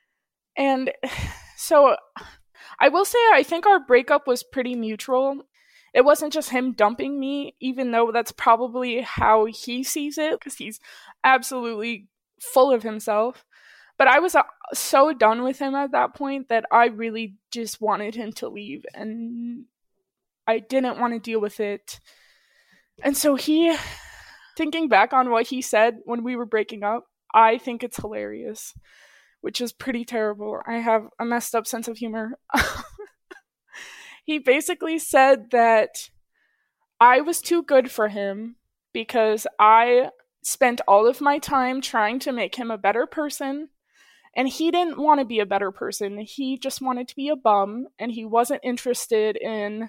[0.56, 0.90] and
[1.56, 1.96] so
[2.80, 5.44] I will say I think our breakup was pretty mutual
[5.92, 10.56] it wasn't just him dumping me, even though that's probably how he sees it, because
[10.56, 10.78] he's
[11.24, 12.08] absolutely
[12.40, 13.44] full of himself.
[13.98, 17.80] But I was uh, so done with him at that point that I really just
[17.80, 19.64] wanted him to leave, and
[20.46, 22.00] I didn't want to deal with it.
[23.02, 23.76] And so he,
[24.60, 28.74] thinking back on what he said when we were breaking up, I think it's hilarious,
[29.40, 30.60] which is pretty terrible.
[30.66, 32.38] I have a messed up sense of humor.
[34.26, 36.10] he basically said that
[37.00, 38.56] I was too good for him
[38.92, 40.10] because I
[40.42, 43.70] spent all of my time trying to make him a better person.
[44.36, 46.18] And he didn't want to be a better person.
[46.18, 49.88] He just wanted to be a bum and he wasn't interested in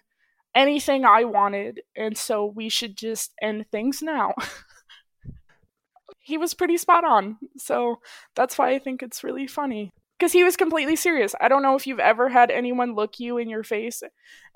[0.55, 1.81] anything I wanted.
[1.95, 4.33] And so we should just end things now.
[6.19, 7.37] he was pretty spot on.
[7.57, 7.99] So
[8.35, 11.33] that's why I think it's really funny because he was completely serious.
[11.41, 14.03] I don't know if you've ever had anyone look you in your face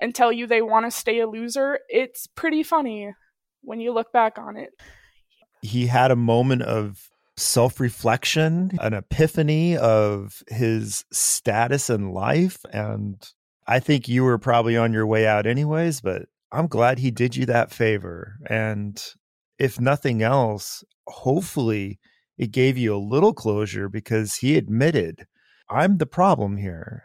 [0.00, 1.80] and tell you they want to stay a loser.
[1.88, 3.12] It's pretty funny
[3.62, 4.70] when you look back on it.
[5.62, 12.64] He had a moment of self reflection, an epiphany of his status in life.
[12.72, 13.20] And
[13.66, 17.34] I think you were probably on your way out, anyways, but I'm glad he did
[17.34, 18.36] you that favor.
[18.48, 19.02] And
[19.58, 21.98] if nothing else, hopefully
[22.38, 25.26] it gave you a little closure because he admitted
[25.68, 27.04] I'm the problem here.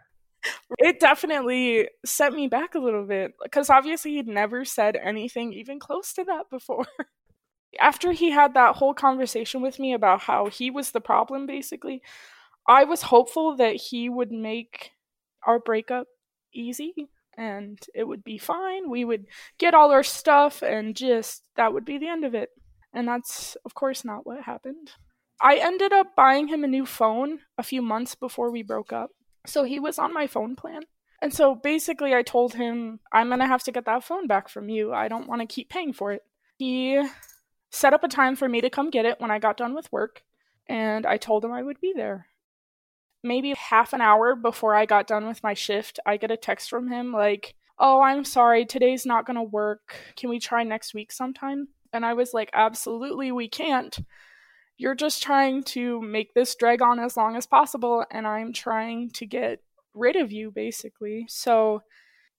[0.78, 5.80] It definitely set me back a little bit because obviously he'd never said anything even
[5.80, 6.86] close to that before.
[7.80, 12.02] After he had that whole conversation with me about how he was the problem, basically,
[12.67, 14.91] I was hopeful that he would make
[15.47, 16.08] our breakup
[16.53, 16.93] easy
[17.37, 18.89] and it would be fine.
[18.89, 19.25] We would
[19.57, 22.49] get all our stuff and just that would be the end of it.
[22.93, 24.91] And that's, of course, not what happened.
[25.41, 29.11] I ended up buying him a new phone a few months before we broke up.
[29.45, 30.83] So he was on my phone plan.
[31.21, 34.49] And so basically, I told him, I'm going to have to get that phone back
[34.49, 34.91] from you.
[34.93, 36.23] I don't want to keep paying for it.
[36.57, 37.01] He
[37.71, 39.91] set up a time for me to come get it when I got done with
[39.91, 40.23] work,
[40.67, 42.27] and I told him I would be there.
[43.23, 46.69] Maybe half an hour before I got done with my shift, I get a text
[46.69, 49.95] from him like, Oh, I'm sorry, today's not going to work.
[50.15, 51.69] Can we try next week sometime?
[51.93, 53.97] And I was like, Absolutely, we can't
[54.81, 59.12] you're just trying to make this drag on as long as possible, and I'm trying
[59.12, 59.60] to get
[59.93, 61.27] rid of you, basically.
[61.29, 61.84] So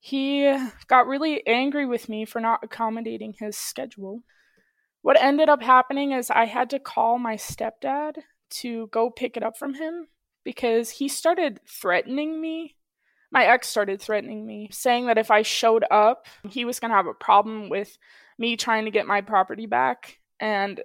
[0.01, 0.53] he
[0.88, 4.25] got really angry with me for not accommodating his schedule.
[5.03, 8.16] What ended up happening is I had to call my stepdad
[8.51, 10.09] to go pick it up from him
[10.44, 12.76] because he started threatening me.
[13.31, 16.96] My ex started threatening me, saying that if I showed up, he was going to
[16.96, 17.96] have a problem with
[18.38, 20.18] me trying to get my property back.
[20.38, 20.83] And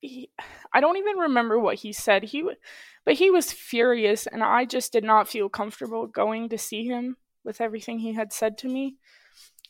[0.00, 0.30] he,
[0.72, 2.24] I don't even remember what he said.
[2.24, 2.42] He,
[3.04, 7.16] but he was furious, and I just did not feel comfortable going to see him
[7.44, 8.96] with everything he had said to me.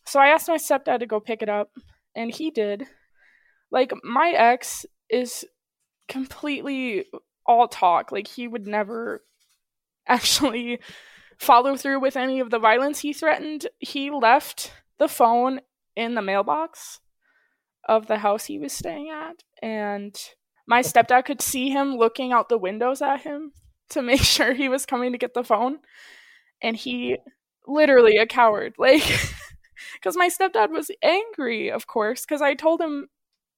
[0.06, 1.70] So I asked my stepdad to go pick it up,
[2.14, 2.86] and he did.
[3.70, 5.44] Like my ex is
[6.08, 7.04] completely
[7.46, 8.12] all talk.
[8.12, 9.22] Like he would never
[10.09, 10.80] actually
[11.38, 13.68] follow through with any of the violence he threatened.
[13.78, 15.60] He left the phone
[15.94, 17.00] in the mailbox
[17.88, 20.18] of the house he was staying at and
[20.66, 23.52] my stepdad could see him looking out the windows at him
[23.88, 25.79] to make sure he was coming to get the phone
[26.62, 27.16] and he
[27.66, 29.02] literally a coward like
[29.94, 33.08] because my stepdad was angry of course because i told him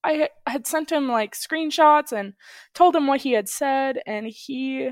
[0.03, 2.33] i had sent him like screenshots and
[2.73, 4.89] told him what he had said and he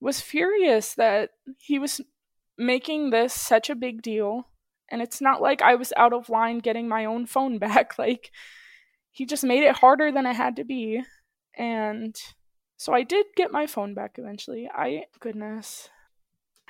[0.00, 2.00] was furious that he was
[2.56, 4.48] making this such a big deal
[4.90, 8.30] and it's not like i was out of line getting my own phone back like
[9.14, 11.00] he just made it harder than it had to be.
[11.56, 12.16] And
[12.76, 14.68] so I did get my phone back eventually.
[14.68, 15.88] I, goodness.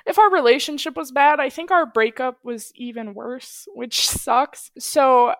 [0.05, 4.69] if our relationship was bad, I think our breakup was even worse, which sucks.
[4.77, 5.33] So,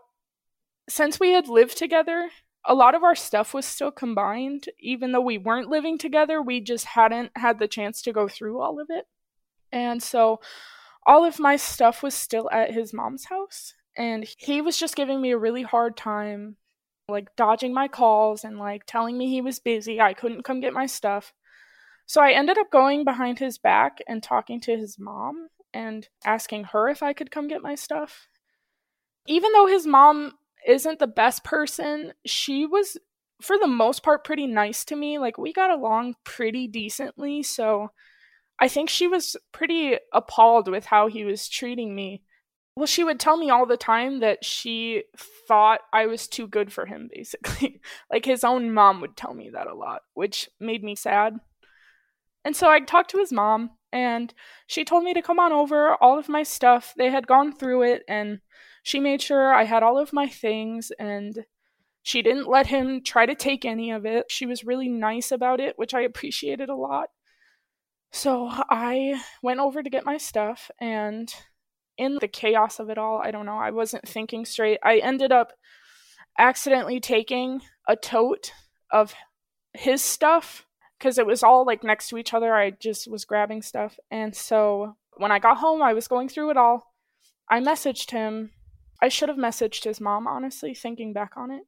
[0.90, 2.30] since we had lived together,
[2.66, 4.68] a lot of our stuff was still combined.
[4.80, 8.60] Even though we weren't living together, we just hadn't had the chance to go through
[8.60, 9.06] all of it.
[9.72, 10.40] And so,
[11.06, 13.74] all of my stuff was still at his mom's house.
[13.98, 16.58] And he was just giving me a really hard time,
[17.08, 20.02] like dodging my calls and like telling me he was busy.
[20.02, 21.34] I couldn't come get my stuff.
[22.08, 26.66] So I ended up going behind his back and talking to his mom and asking
[26.66, 28.28] her if I could come get my stuff.
[29.28, 30.34] Even though his mom
[30.68, 32.98] isn't the best person, she was,
[33.42, 35.20] for the most part, pretty nice to me.
[35.20, 37.44] Like, we got along pretty decently.
[37.44, 37.92] So
[38.60, 42.24] I think she was pretty appalled with how he was treating me.
[42.76, 45.04] Well, she would tell me all the time that she
[45.48, 47.82] thought I was too good for him, basically.
[48.12, 51.40] like, his own mom would tell me that a lot, which made me sad
[52.46, 54.32] and so I talked to his mom, and
[54.68, 56.94] she told me to come on over, all of my stuff.
[56.96, 58.40] They had gone through it, and
[58.86, 61.46] she made sure I had all of my things, and
[62.04, 64.28] she didn't let him try to take any of it.
[64.30, 67.10] She was really nice about it, which I appreciated a lot.
[68.12, 71.34] So I went over to get my stuff, and
[71.98, 74.78] in the chaos of it all, I don't know, I wasn't thinking straight.
[74.84, 75.54] I ended up
[76.38, 78.52] accidentally taking a tote
[78.92, 79.16] of
[79.74, 80.68] his stuff
[81.00, 82.54] because it was all like next to each other.
[82.54, 83.98] I just was grabbing stuff.
[84.12, 86.94] And so when I got home, I was going through it all.
[87.50, 88.52] I messaged him.
[89.02, 91.64] I should have messaged his mom, honestly, thinking back on it.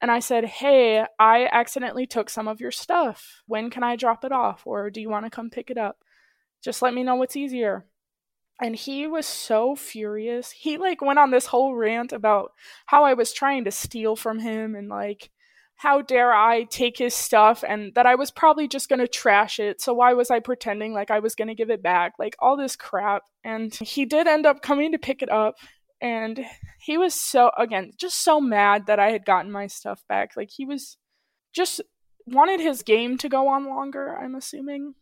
[0.00, 3.42] And I said, Hey, I accidentally took some of your stuff.
[3.46, 4.62] When can I drop it off?
[4.66, 5.98] Or do you want to come pick it up?
[6.62, 7.86] Just let me know what's easier.
[8.60, 10.50] And he was so furious.
[10.50, 12.52] He like went on this whole rant about
[12.86, 15.30] how I was trying to steal from him and like
[15.76, 19.60] how dare I take his stuff and that I was probably just going to trash
[19.60, 19.82] it.
[19.82, 22.14] So why was I pretending like I was going to give it back?
[22.18, 23.24] Like all this crap.
[23.44, 25.56] And he did end up coming to pick it up.
[26.00, 26.44] And
[26.80, 30.36] he was so, again, just so mad that I had gotten my stuff back.
[30.36, 30.96] Like he was
[31.54, 31.80] just
[32.26, 34.94] wanted his game to go on longer, I'm assuming.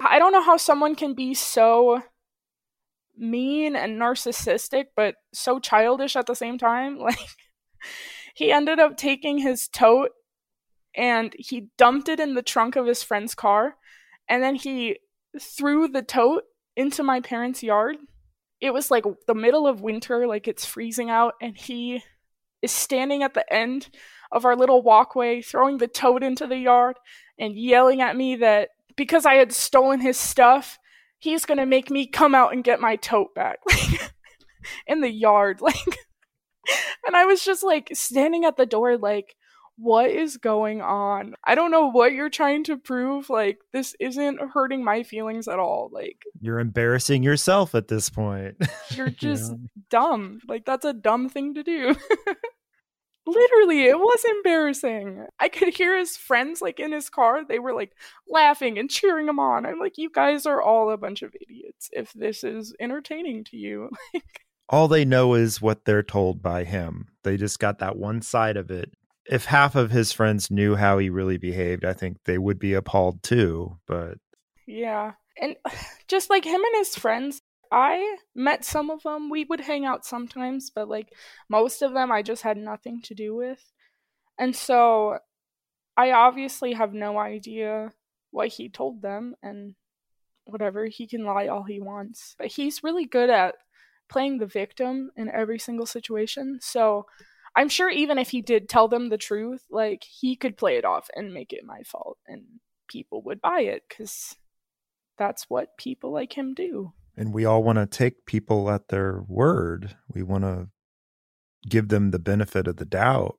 [0.00, 2.02] I don't know how someone can be so
[3.16, 6.98] mean and narcissistic, but so childish at the same time.
[7.02, 7.18] Like,
[8.34, 10.12] he ended up taking his tote
[10.94, 13.76] and he dumped it in the trunk of his friend's car
[14.28, 14.98] and then he
[15.40, 16.44] threw the tote
[16.76, 17.96] into my parents' yard.
[18.62, 22.02] It was like the middle of winter, like it's freezing out, and he
[22.62, 23.90] is standing at the end
[24.30, 26.96] of our little walkway, throwing the tote into the yard
[27.38, 30.78] and yelling at me that because I had stolen his stuff,
[31.18, 33.58] he's gonna make me come out and get my tote back.
[34.86, 35.60] in the yard.
[35.60, 35.98] Like
[37.06, 39.36] and I was just like standing at the door, like,
[39.82, 41.34] what is going on?
[41.44, 43.28] I don't know what you're trying to prove.
[43.28, 45.90] Like, this isn't hurting my feelings at all.
[45.92, 48.56] Like, you're embarrassing yourself at this point.
[48.90, 49.82] You're just yeah.
[49.90, 50.40] dumb.
[50.46, 51.96] Like, that's a dumb thing to do.
[53.26, 55.26] Literally, it was embarrassing.
[55.40, 57.44] I could hear his friends, like, in his car.
[57.44, 57.92] They were, like,
[58.28, 59.66] laughing and cheering him on.
[59.66, 63.56] I'm like, you guys are all a bunch of idiots if this is entertaining to
[63.56, 63.90] you.
[64.68, 67.08] all they know is what they're told by him.
[67.24, 68.92] They just got that one side of it.
[69.26, 72.74] If half of his friends knew how he really behaved, I think they would be
[72.74, 73.78] appalled too.
[73.86, 74.18] But
[74.66, 75.12] yeah.
[75.40, 75.56] And
[76.08, 79.30] just like him and his friends, I met some of them.
[79.30, 81.08] We would hang out sometimes, but like
[81.48, 83.62] most of them, I just had nothing to do with.
[84.38, 85.18] And so
[85.96, 87.92] I obviously have no idea
[88.30, 89.74] what he told them and
[90.44, 90.86] whatever.
[90.86, 92.34] He can lie all he wants.
[92.38, 93.54] But he's really good at
[94.08, 96.58] playing the victim in every single situation.
[96.60, 97.06] So
[97.54, 100.84] I'm sure even if he did tell them the truth, like he could play it
[100.84, 102.44] off and make it my fault and
[102.88, 104.36] people would buy it cuz
[105.18, 106.92] that's what people like him do.
[107.16, 109.96] And we all want to take people at their word.
[110.12, 110.68] We want to
[111.68, 113.36] give them the benefit of the doubt.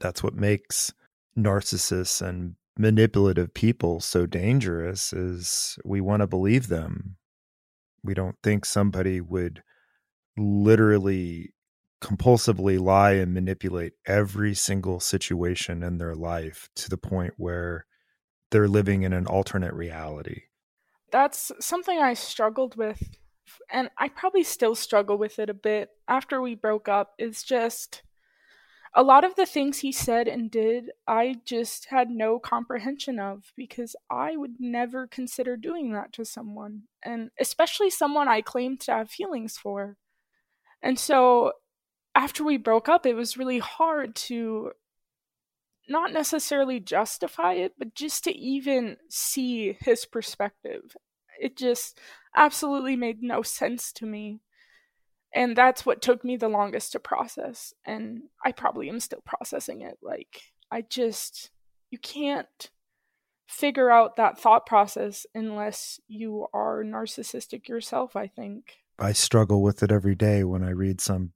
[0.00, 0.92] That's what makes
[1.38, 7.16] narcissists and manipulative people so dangerous is we want to believe them.
[8.02, 9.62] We don't think somebody would
[10.36, 11.52] literally
[12.00, 17.86] compulsively lie and manipulate every single situation in their life to the point where
[18.50, 20.42] they're living in an alternate reality.
[21.10, 23.02] That's something I struggled with
[23.70, 28.02] and I probably still struggle with it a bit after we broke up is just
[28.94, 33.52] a lot of the things he said and did I just had no comprehension of
[33.56, 38.92] because I would never consider doing that to someone and especially someone I claimed to
[38.92, 39.96] have feelings for.
[40.82, 41.52] And so
[42.16, 44.72] after we broke up, it was really hard to
[45.88, 50.96] not necessarily justify it, but just to even see his perspective.
[51.38, 51.98] it just
[52.34, 54.40] absolutely made no sense to me.
[55.34, 57.74] And that's what took me the longest to process.
[57.84, 59.98] And I probably am still processing it.
[60.02, 60.40] Like,
[60.70, 61.50] I just,
[61.90, 62.70] you can't
[63.46, 68.78] figure out that thought process unless you are narcissistic yourself, I think.
[68.98, 71.32] I struggle with it every day when I read some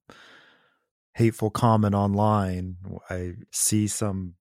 [1.15, 2.77] hateful comment online.
[3.09, 4.35] I see some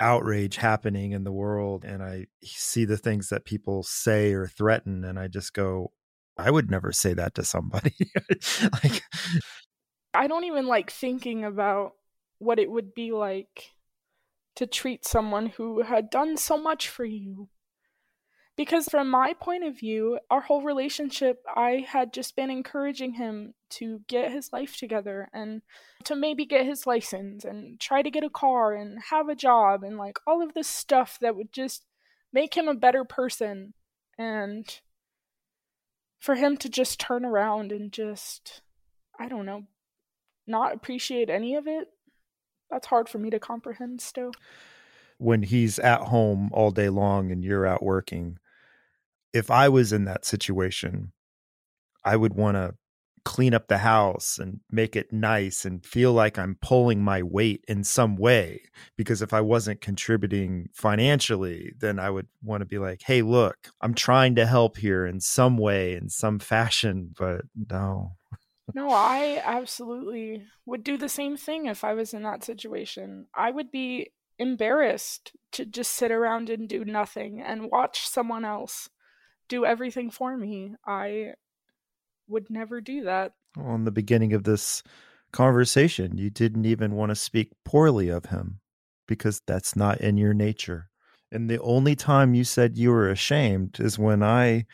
[0.00, 5.04] outrage happening in the world and I see the things that people say or threaten
[5.04, 5.92] and I just go
[6.40, 7.96] I would never say that to somebody.
[8.84, 9.02] like
[10.14, 11.92] I don't even like thinking about
[12.38, 13.72] what it would be like
[14.56, 17.48] to treat someone who had done so much for you.
[18.58, 23.54] Because from my point of view, our whole relationship, I had just been encouraging him
[23.70, 25.62] to get his life together and
[26.02, 29.84] to maybe get his license and try to get a car and have a job
[29.84, 31.84] and like all of this stuff that would just
[32.32, 33.74] make him a better person.
[34.18, 34.66] And
[36.18, 38.62] for him to just turn around and just,
[39.20, 39.68] I don't know,
[40.48, 41.90] not appreciate any of it,
[42.72, 44.32] that's hard for me to comprehend still.
[45.18, 48.40] When he's at home all day long and you're out working,
[49.32, 51.12] if I was in that situation,
[52.04, 52.74] I would want to
[53.24, 57.62] clean up the house and make it nice and feel like I'm pulling my weight
[57.68, 58.62] in some way.
[58.96, 63.56] Because if I wasn't contributing financially, then I would want to be like, hey, look,
[63.82, 67.14] I'm trying to help here in some way, in some fashion.
[67.18, 68.12] But no.
[68.74, 73.26] No, I absolutely would do the same thing if I was in that situation.
[73.34, 78.88] I would be embarrassed to just sit around and do nothing and watch someone else
[79.48, 80.74] do everything for me.
[80.86, 81.32] I
[82.28, 83.32] would never do that.
[83.56, 84.82] Well, in the beginning of this
[85.32, 88.60] conversation, you didn't even want to speak poorly of him
[89.06, 90.90] because that's not in your nature.
[91.30, 94.66] And the only time you said you were ashamed is when I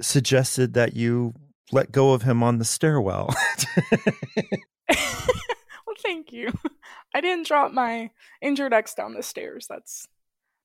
[0.00, 1.34] suggested that you
[1.72, 3.34] let go of him on the stairwell.
[4.88, 6.52] well, thank you.
[7.14, 8.10] I didn't drop my
[8.40, 9.66] injured ex down the stairs.
[9.68, 10.06] That's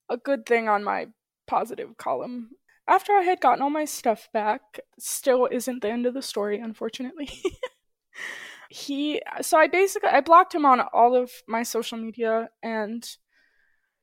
[0.09, 1.07] a good thing on my
[1.47, 2.51] positive column.
[2.88, 6.60] After I had gotten all my stuff back, still isn't the end of the story,
[6.60, 7.30] unfortunately.
[8.70, 13.08] he so I basically I blocked him on all of my social media and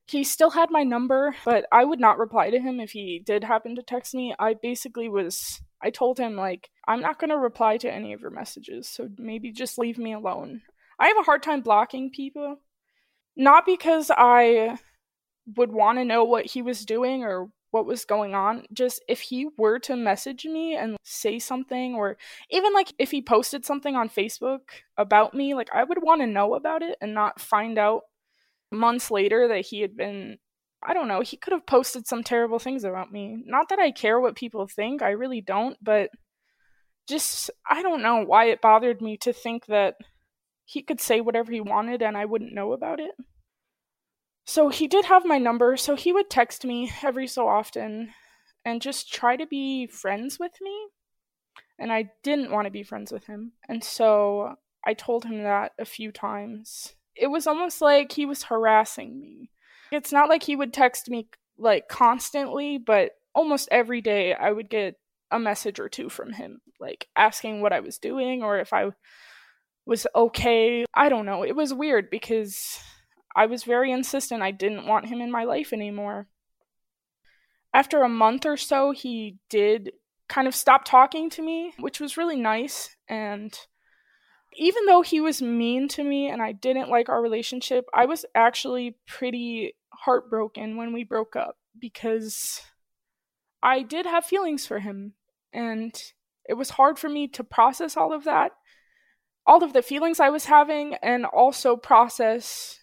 [0.07, 3.43] he still had my number, but I would not reply to him if he did
[3.43, 4.33] happen to text me.
[4.39, 8.21] I basically was I told him like I'm not going to reply to any of
[8.21, 10.61] your messages, so maybe just leave me alone.
[10.99, 12.57] I have a hard time blocking people.
[13.35, 14.77] Not because I
[15.55, 18.65] would want to know what he was doing or what was going on.
[18.71, 22.17] Just if he were to message me and say something, or
[22.49, 24.59] even like if he posted something on Facebook
[24.97, 28.03] about me, like I would want to know about it and not find out
[28.71, 30.37] months later that he had been.
[30.83, 33.43] I don't know, he could have posted some terrible things about me.
[33.45, 36.09] Not that I care what people think, I really don't, but
[37.07, 39.95] just, I don't know why it bothered me to think that
[40.65, 43.11] he could say whatever he wanted and I wouldn't know about it.
[44.51, 48.13] So he did have my number, so he would text me every so often
[48.65, 50.87] and just try to be friends with me.
[51.79, 53.53] And I didn't want to be friends with him.
[53.69, 56.95] And so I told him that a few times.
[57.15, 59.51] It was almost like he was harassing me.
[59.89, 64.69] It's not like he would text me like constantly, but almost every day I would
[64.69, 64.95] get
[65.31, 68.89] a message or two from him, like asking what I was doing or if I
[69.85, 70.83] was okay.
[70.93, 71.43] I don't know.
[71.43, 72.81] It was weird because
[73.35, 76.27] I was very insistent I didn't want him in my life anymore.
[77.73, 79.91] After a month or so, he did
[80.27, 82.95] kind of stop talking to me, which was really nice.
[83.07, 83.57] And
[84.57, 88.25] even though he was mean to me and I didn't like our relationship, I was
[88.35, 92.61] actually pretty heartbroken when we broke up because
[93.63, 95.13] I did have feelings for him.
[95.53, 95.93] And
[96.45, 98.51] it was hard for me to process all of that,
[99.45, 102.80] all of the feelings I was having, and also process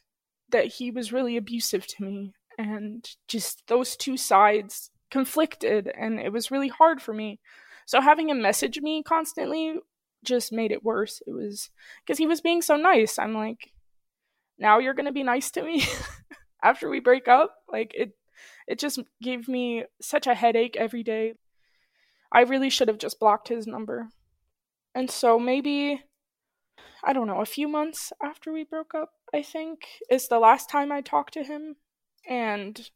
[0.51, 2.33] that he was really abusive to me.
[2.59, 7.41] And just those two sides conflicted and it was really hard for me.
[7.87, 9.77] So having him message me constantly
[10.25, 11.23] just made it worse.
[11.27, 11.71] It was
[12.05, 13.19] because he was being so nice.
[13.19, 13.73] I'm like
[14.59, 15.85] now you're gonna be nice to me
[16.63, 17.55] after we break up?
[17.71, 18.13] Like it
[18.67, 21.35] it just gave me such a headache every day.
[22.33, 24.09] I really should have just blocked his number.
[24.95, 26.03] And so maybe
[27.05, 30.71] i don't know a few months after we broke up I think, is the last
[30.71, 31.77] time I talked to him.
[32.29, 32.91] And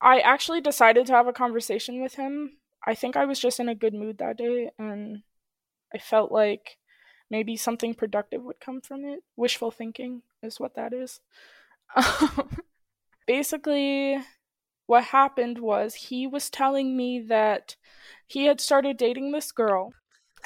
[0.00, 2.58] I actually decided to have a conversation with him.
[2.86, 5.22] I think I was just in a good mood that day, and
[5.92, 6.78] I felt like
[7.30, 9.20] maybe something productive would come from it.
[9.36, 11.20] Wishful thinking is what that is.
[13.26, 14.18] Basically,
[14.86, 17.76] what happened was he was telling me that
[18.26, 19.92] he had started dating this girl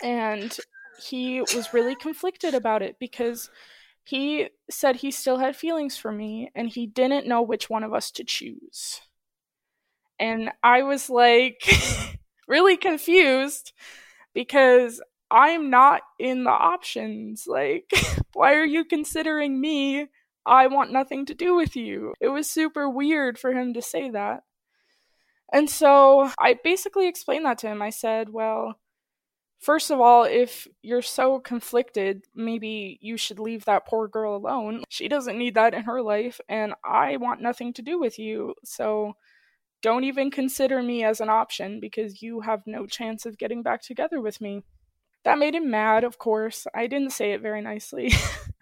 [0.03, 0.57] and
[1.01, 3.51] he was really conflicted about it because
[4.05, 7.95] he said he still had feelings for me and he didn't know which one of
[7.95, 9.01] us to choose.
[10.19, 11.63] And I was like
[12.49, 13.73] really confused
[14.35, 17.45] because I'm not in the options.
[17.47, 17.91] Like,
[18.35, 20.09] why are you considering me?
[20.45, 22.15] I want nothing to do with you.
[22.21, 24.43] It was super weird for him to say that.
[25.53, 27.83] And so I basically explained that to him.
[27.83, 28.77] I said, well,
[29.63, 34.85] first of all, if you're so conflicted, maybe you should leave that poor girl alone.
[34.89, 38.55] She doesn't need that in her life, and I want nothing to do with you.
[38.65, 39.15] So
[39.83, 43.83] don't even consider me as an option because you have no chance of getting back
[43.83, 44.63] together with me.
[45.25, 46.67] That made him mad, of course.
[46.75, 48.13] I didn't say it very nicely.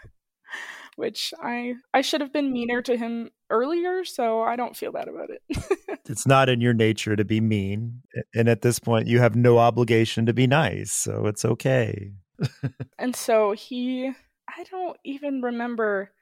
[0.97, 5.09] Which I I should have been meaner to him earlier, so I don't feel bad
[5.09, 6.01] about it.
[6.09, 8.03] it's not in your nature to be mean,
[8.34, 12.12] and at this point you have no obligation to be nice, so it's okay.
[12.99, 14.12] and so he
[14.49, 16.12] I don't even remember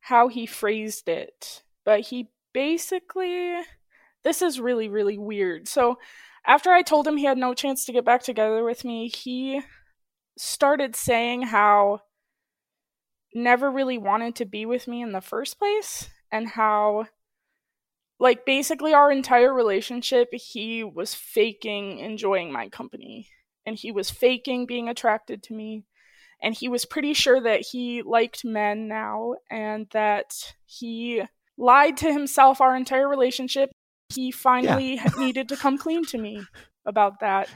[0.00, 3.54] how he phrased it, but he basically
[4.24, 5.68] this is really really weird.
[5.68, 5.98] So
[6.46, 9.60] after I told him he had no chance to get back together with me, he
[10.38, 12.00] started saying how
[13.34, 17.06] never really wanted to be with me in the first place and how
[18.20, 23.28] like basically our entire relationship he was faking enjoying my company
[23.68, 25.84] and he was faking being attracted to me.
[26.42, 31.22] And he was pretty sure that he liked men now and that he
[31.58, 33.70] lied to himself our entire relationship.
[34.08, 35.10] He finally yeah.
[35.18, 36.42] needed to come clean to me
[36.86, 37.50] about that.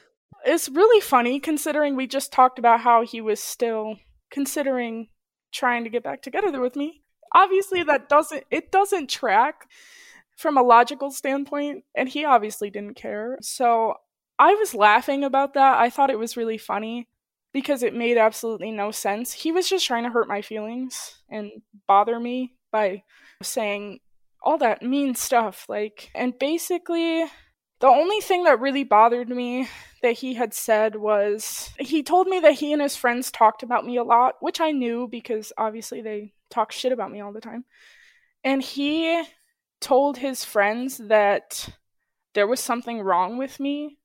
[0.44, 3.96] It's really funny considering we just talked about how he was still
[4.30, 5.08] considering
[5.52, 7.02] trying to get back together with me.
[7.34, 9.68] Obviously that doesn't it doesn't track
[10.36, 13.38] from a logical standpoint and he obviously didn't care.
[13.40, 13.94] So
[14.38, 15.78] I was laughing about that.
[15.78, 17.08] I thought it was really funny
[17.52, 19.32] because it made absolutely no sense.
[19.32, 21.50] He was just trying to hurt my feelings and
[21.86, 23.02] bother me by
[23.42, 24.00] saying
[24.42, 27.24] all that mean stuff like and basically
[27.82, 29.68] the only thing that really bothered me
[30.02, 33.84] that he had said was he told me that he and his friends talked about
[33.84, 37.40] me a lot, which I knew because obviously they talk shit about me all the
[37.40, 37.64] time.
[38.44, 39.24] And he
[39.80, 41.70] told his friends that
[42.34, 43.98] there was something wrong with me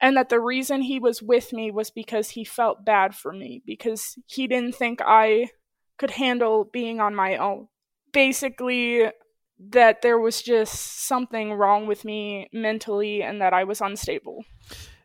[0.00, 3.60] and that the reason he was with me was because he felt bad for me
[3.66, 5.50] because he didn't think I
[5.98, 7.66] could handle being on my own.
[8.12, 9.10] Basically,
[9.58, 14.44] that there was just something wrong with me mentally and that I was unstable.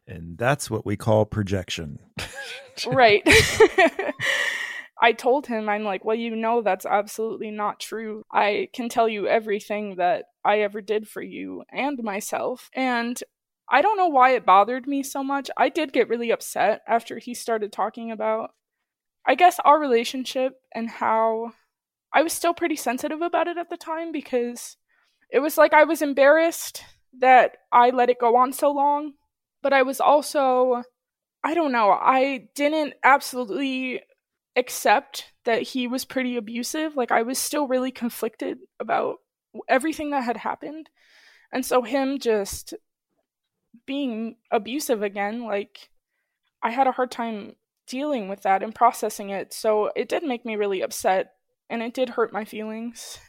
[0.07, 1.99] And that's what we call projection.
[2.87, 3.23] right.
[5.01, 8.23] I told him, I'm like, well, you know, that's absolutely not true.
[8.31, 12.69] I can tell you everything that I ever did for you and myself.
[12.73, 13.21] And
[13.69, 15.49] I don't know why it bothered me so much.
[15.57, 18.51] I did get really upset after he started talking about,
[19.25, 21.53] I guess, our relationship and how
[22.13, 24.77] I was still pretty sensitive about it at the time because
[25.29, 26.83] it was like I was embarrassed
[27.19, 29.13] that I let it go on so long,
[29.61, 30.83] but I was also
[31.43, 34.01] I don't know, I didn't absolutely
[34.55, 36.95] accept that he was pretty abusive.
[36.95, 39.17] Like I was still really conflicted about
[39.67, 40.89] everything that had happened.
[41.51, 42.73] And so him just
[43.85, 45.89] being abusive again, like
[46.61, 47.55] I had a hard time
[47.87, 49.53] dealing with that and processing it.
[49.53, 51.32] So it did make me really upset
[51.69, 53.19] and it did hurt my feelings.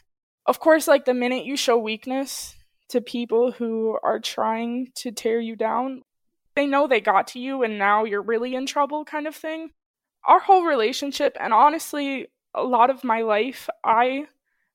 [0.45, 2.55] Of course, like the minute you show weakness
[2.89, 6.03] to people who are trying to tear you down,
[6.55, 9.71] they know they got to you and now you're really in trouble, kind of thing.
[10.27, 14.27] Our whole relationship, and honestly, a lot of my life, I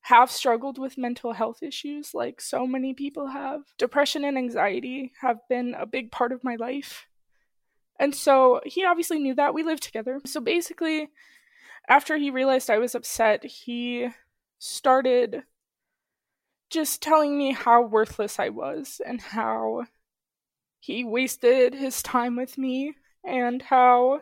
[0.03, 3.63] have struggled with mental health issues like so many people have.
[3.79, 7.07] Depression and anxiety have been a big part of my life.
[7.99, 9.53] And so he obviously knew that.
[9.53, 10.21] We lived together.
[10.25, 11.09] So basically,
[11.91, 14.09] after he realized I was upset, he
[14.61, 15.43] started
[16.71, 19.87] just telling me how worthless I was and how
[20.79, 24.21] he wasted his time with me and how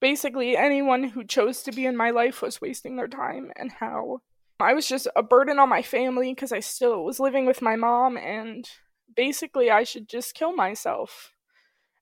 [0.00, 4.22] basically anyone who chose to be in my life was wasting their time and how
[4.58, 7.76] I was just a burden on my family because I still was living with my
[7.76, 8.68] mom and
[9.14, 11.32] basically I should just kill myself.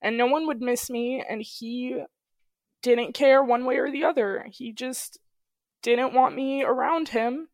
[0.01, 2.01] And no one would miss me and he
[2.83, 4.47] didn't care one way or the other.
[4.51, 5.18] He just
[5.83, 7.49] didn't want me around him.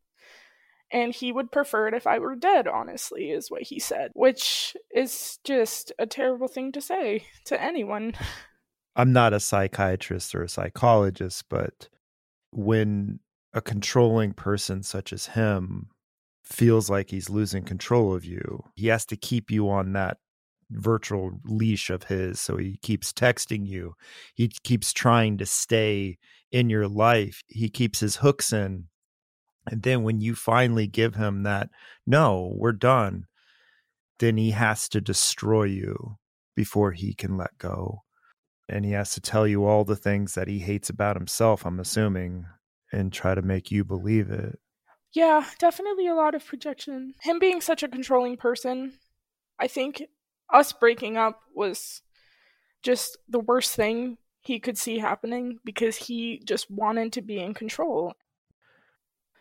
[0.91, 4.77] And he would prefer it if I were dead, honestly, is what he said, which
[4.95, 8.13] is just a terrible thing to say to anyone.
[8.97, 11.89] I'm not a psychiatrist or a psychologist, but
[12.51, 13.21] when
[13.55, 15.89] a controlling person such as him
[16.45, 18.65] feels like he's losing control of you.
[18.75, 20.19] He has to keep you on that
[20.75, 22.41] virtual leash of his.
[22.41, 23.95] So he keeps texting you.
[24.35, 26.19] He keeps trying to stay
[26.51, 27.43] in your life.
[27.49, 28.85] He keeps his hooks in.
[29.67, 31.71] And then when you finally give him that,
[32.07, 33.27] no, we're done,
[34.19, 36.19] then he has to destroy you
[36.55, 38.03] before he can let go.
[38.69, 41.81] And he has to tell you all the things that he hates about himself, I'm
[41.81, 42.47] assuming,
[42.93, 44.59] and try to make you believe it.
[45.15, 47.15] Yeah, definitely a lot of projection.
[47.21, 48.95] Him being such a controlling person,
[49.59, 50.03] I think
[50.53, 52.03] us breaking up was
[52.83, 57.55] just the worst thing he could see happening because he just wanted to be in
[57.55, 58.15] control.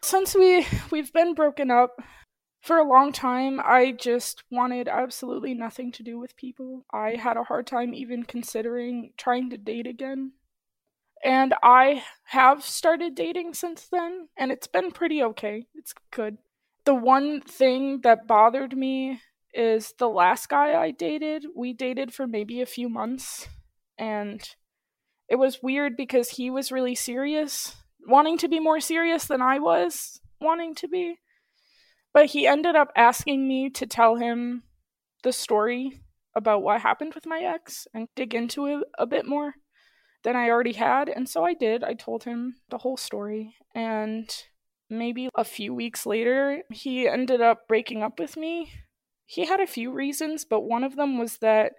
[0.04, 2.02] Since we we've been broken up
[2.62, 6.86] for a long time, I just wanted absolutely nothing to do with people.
[6.93, 10.34] I had a hard time even considering trying to date again.
[11.24, 15.68] And I have started dating since then, and it's been pretty okay.
[15.76, 16.38] It's good.
[16.86, 19.22] The one thing that bothered me
[19.54, 21.45] is the last guy I dated.
[21.56, 23.47] We dated for maybe a few months,
[23.97, 24.41] and
[25.30, 27.76] it was weird because he was really serious,
[28.08, 31.16] wanting to be more serious than I was wanting to be.
[32.14, 34.64] But he ended up asking me to tell him
[35.24, 36.02] the story
[36.36, 39.54] about what happened with my ex and dig into it a bit more
[40.24, 41.10] than I already had.
[41.10, 41.84] And so I did.
[41.84, 43.56] I told him the whole story.
[43.74, 44.30] And
[44.89, 48.72] maybe a few weeks later, he ended up breaking up with me
[49.32, 51.71] he had a few reasons, but one of them was that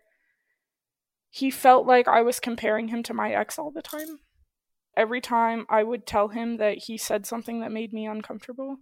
[1.29, 4.21] he felt like I was comparing him to my ex all the time.
[4.97, 8.79] Every time I would tell him that he said something that made me uncomfortable,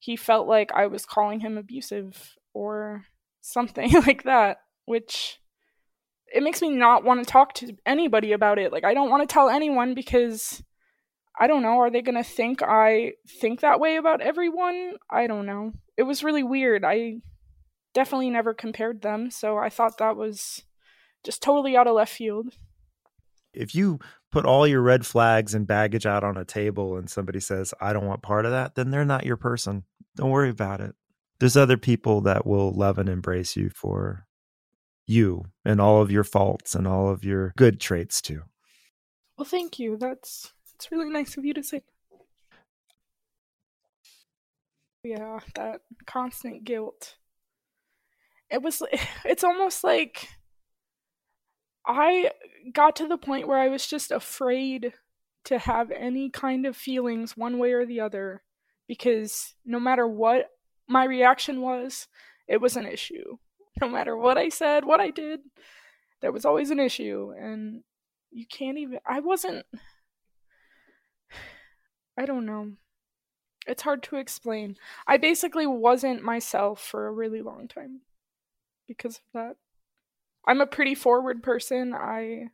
[0.00, 3.04] he felt like I was calling him abusive or
[3.40, 5.38] something like that, which
[6.34, 8.72] it makes me not want to talk to anybody about it.
[8.72, 10.60] Like, I don't want to tell anyone because
[11.38, 11.78] I don't know.
[11.78, 14.94] Are they going to think I think that way about everyone?
[15.08, 15.70] I don't know.
[15.96, 16.84] It was really weird.
[16.84, 17.20] I
[17.94, 20.62] definitely never compared them, so I thought that was
[21.24, 22.54] just totally out of left field.
[23.52, 23.98] If you
[24.30, 27.92] put all your red flags and baggage out on a table and somebody says, I
[27.92, 29.84] don't want part of that, then they're not your person.
[30.16, 30.94] Don't worry about it.
[31.40, 34.26] There's other people that will love and embrace you for
[35.06, 38.42] you and all of your faults and all of your good traits too.
[39.36, 39.96] Well, thank you.
[39.96, 41.82] That's it's really nice of you to say.
[45.02, 47.16] Yeah, that constant guilt
[48.50, 48.82] it was
[49.24, 50.28] it's almost like
[51.86, 52.30] I
[52.72, 54.92] got to the point where I was just afraid
[55.44, 58.42] to have any kind of feelings one way or the other
[58.86, 60.50] because no matter what
[60.86, 62.08] my reaction was,
[62.46, 63.38] it was an issue.
[63.80, 65.40] No matter what I said, what I did,
[66.20, 67.82] there was always an issue and
[68.30, 69.64] you can't even I wasn't
[72.18, 72.72] I don't know.
[73.66, 74.76] It's hard to explain.
[75.06, 78.00] I basically wasn't myself for a really long time
[78.90, 79.56] because of that.
[80.46, 81.94] I'm a pretty forward person.
[81.94, 82.46] I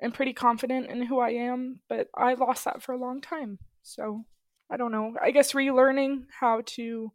[0.00, 3.58] am pretty confident in who I am, but I lost that for a long time.
[3.82, 4.24] So
[4.70, 5.14] I don't know.
[5.22, 7.12] I guess relearning how to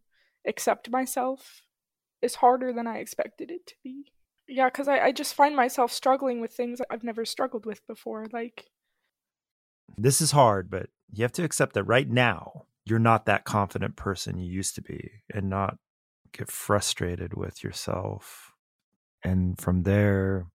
[0.48, 1.62] accept myself
[2.22, 4.12] is harder than I expected it to be.
[4.48, 8.28] Yeah, because I, I just find myself struggling with things I've never struggled with before.
[8.32, 8.66] Like,
[9.98, 13.96] this is hard, but you have to accept that right now, you're not that confident
[13.96, 15.78] person you used to be and not
[16.38, 18.54] get frustrated with yourself.
[19.24, 20.48] And from there,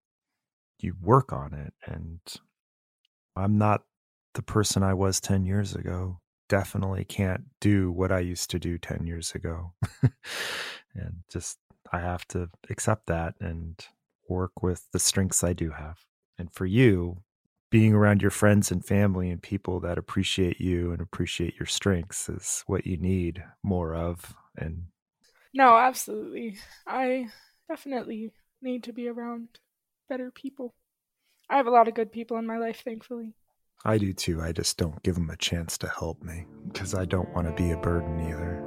[0.78, 1.74] you work on it.
[1.86, 2.20] And
[3.36, 3.82] I'm not
[4.34, 6.20] the person I was 10 years ago.
[6.48, 9.72] Definitely can't do what I used to do 10 years ago.
[10.94, 11.58] and just,
[11.92, 13.78] I have to accept that and
[14.28, 15.98] work with the strengths I do have.
[16.38, 17.18] And for you,
[17.70, 22.28] being around your friends and family and people that appreciate you and appreciate your strengths
[22.28, 24.34] is what you need more of.
[24.56, 24.84] And
[25.54, 26.58] no, absolutely.
[26.86, 27.28] I
[27.68, 29.48] definitely need to be around
[30.08, 30.74] better people.
[31.48, 33.34] I have a lot of good people in my life, thankfully.
[33.84, 34.40] I do too.
[34.40, 37.62] I just don't give them a chance to help me because I don't want to
[37.62, 38.62] be a burden either.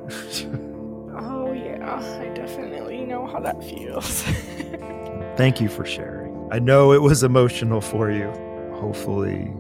[1.17, 2.19] oh, yeah.
[2.19, 4.23] I definitely know how that feels.
[5.37, 6.49] Thank you for sharing.
[6.51, 8.29] I know it was emotional for you.
[8.75, 9.53] Hopefully,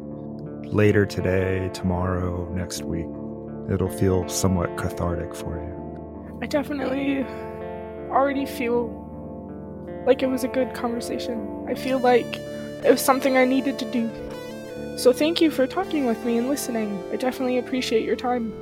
[0.63, 3.07] later today, tomorrow, next week,
[3.71, 5.84] it'll feel somewhat cathartic for you.
[6.41, 7.25] I definitely
[8.09, 9.03] already feel
[10.05, 11.65] like it was a good conversation.
[11.67, 14.09] I feel like it was something I needed to do.
[14.97, 17.03] So thank you for talking with me and listening.
[17.11, 18.53] I definitely appreciate your time.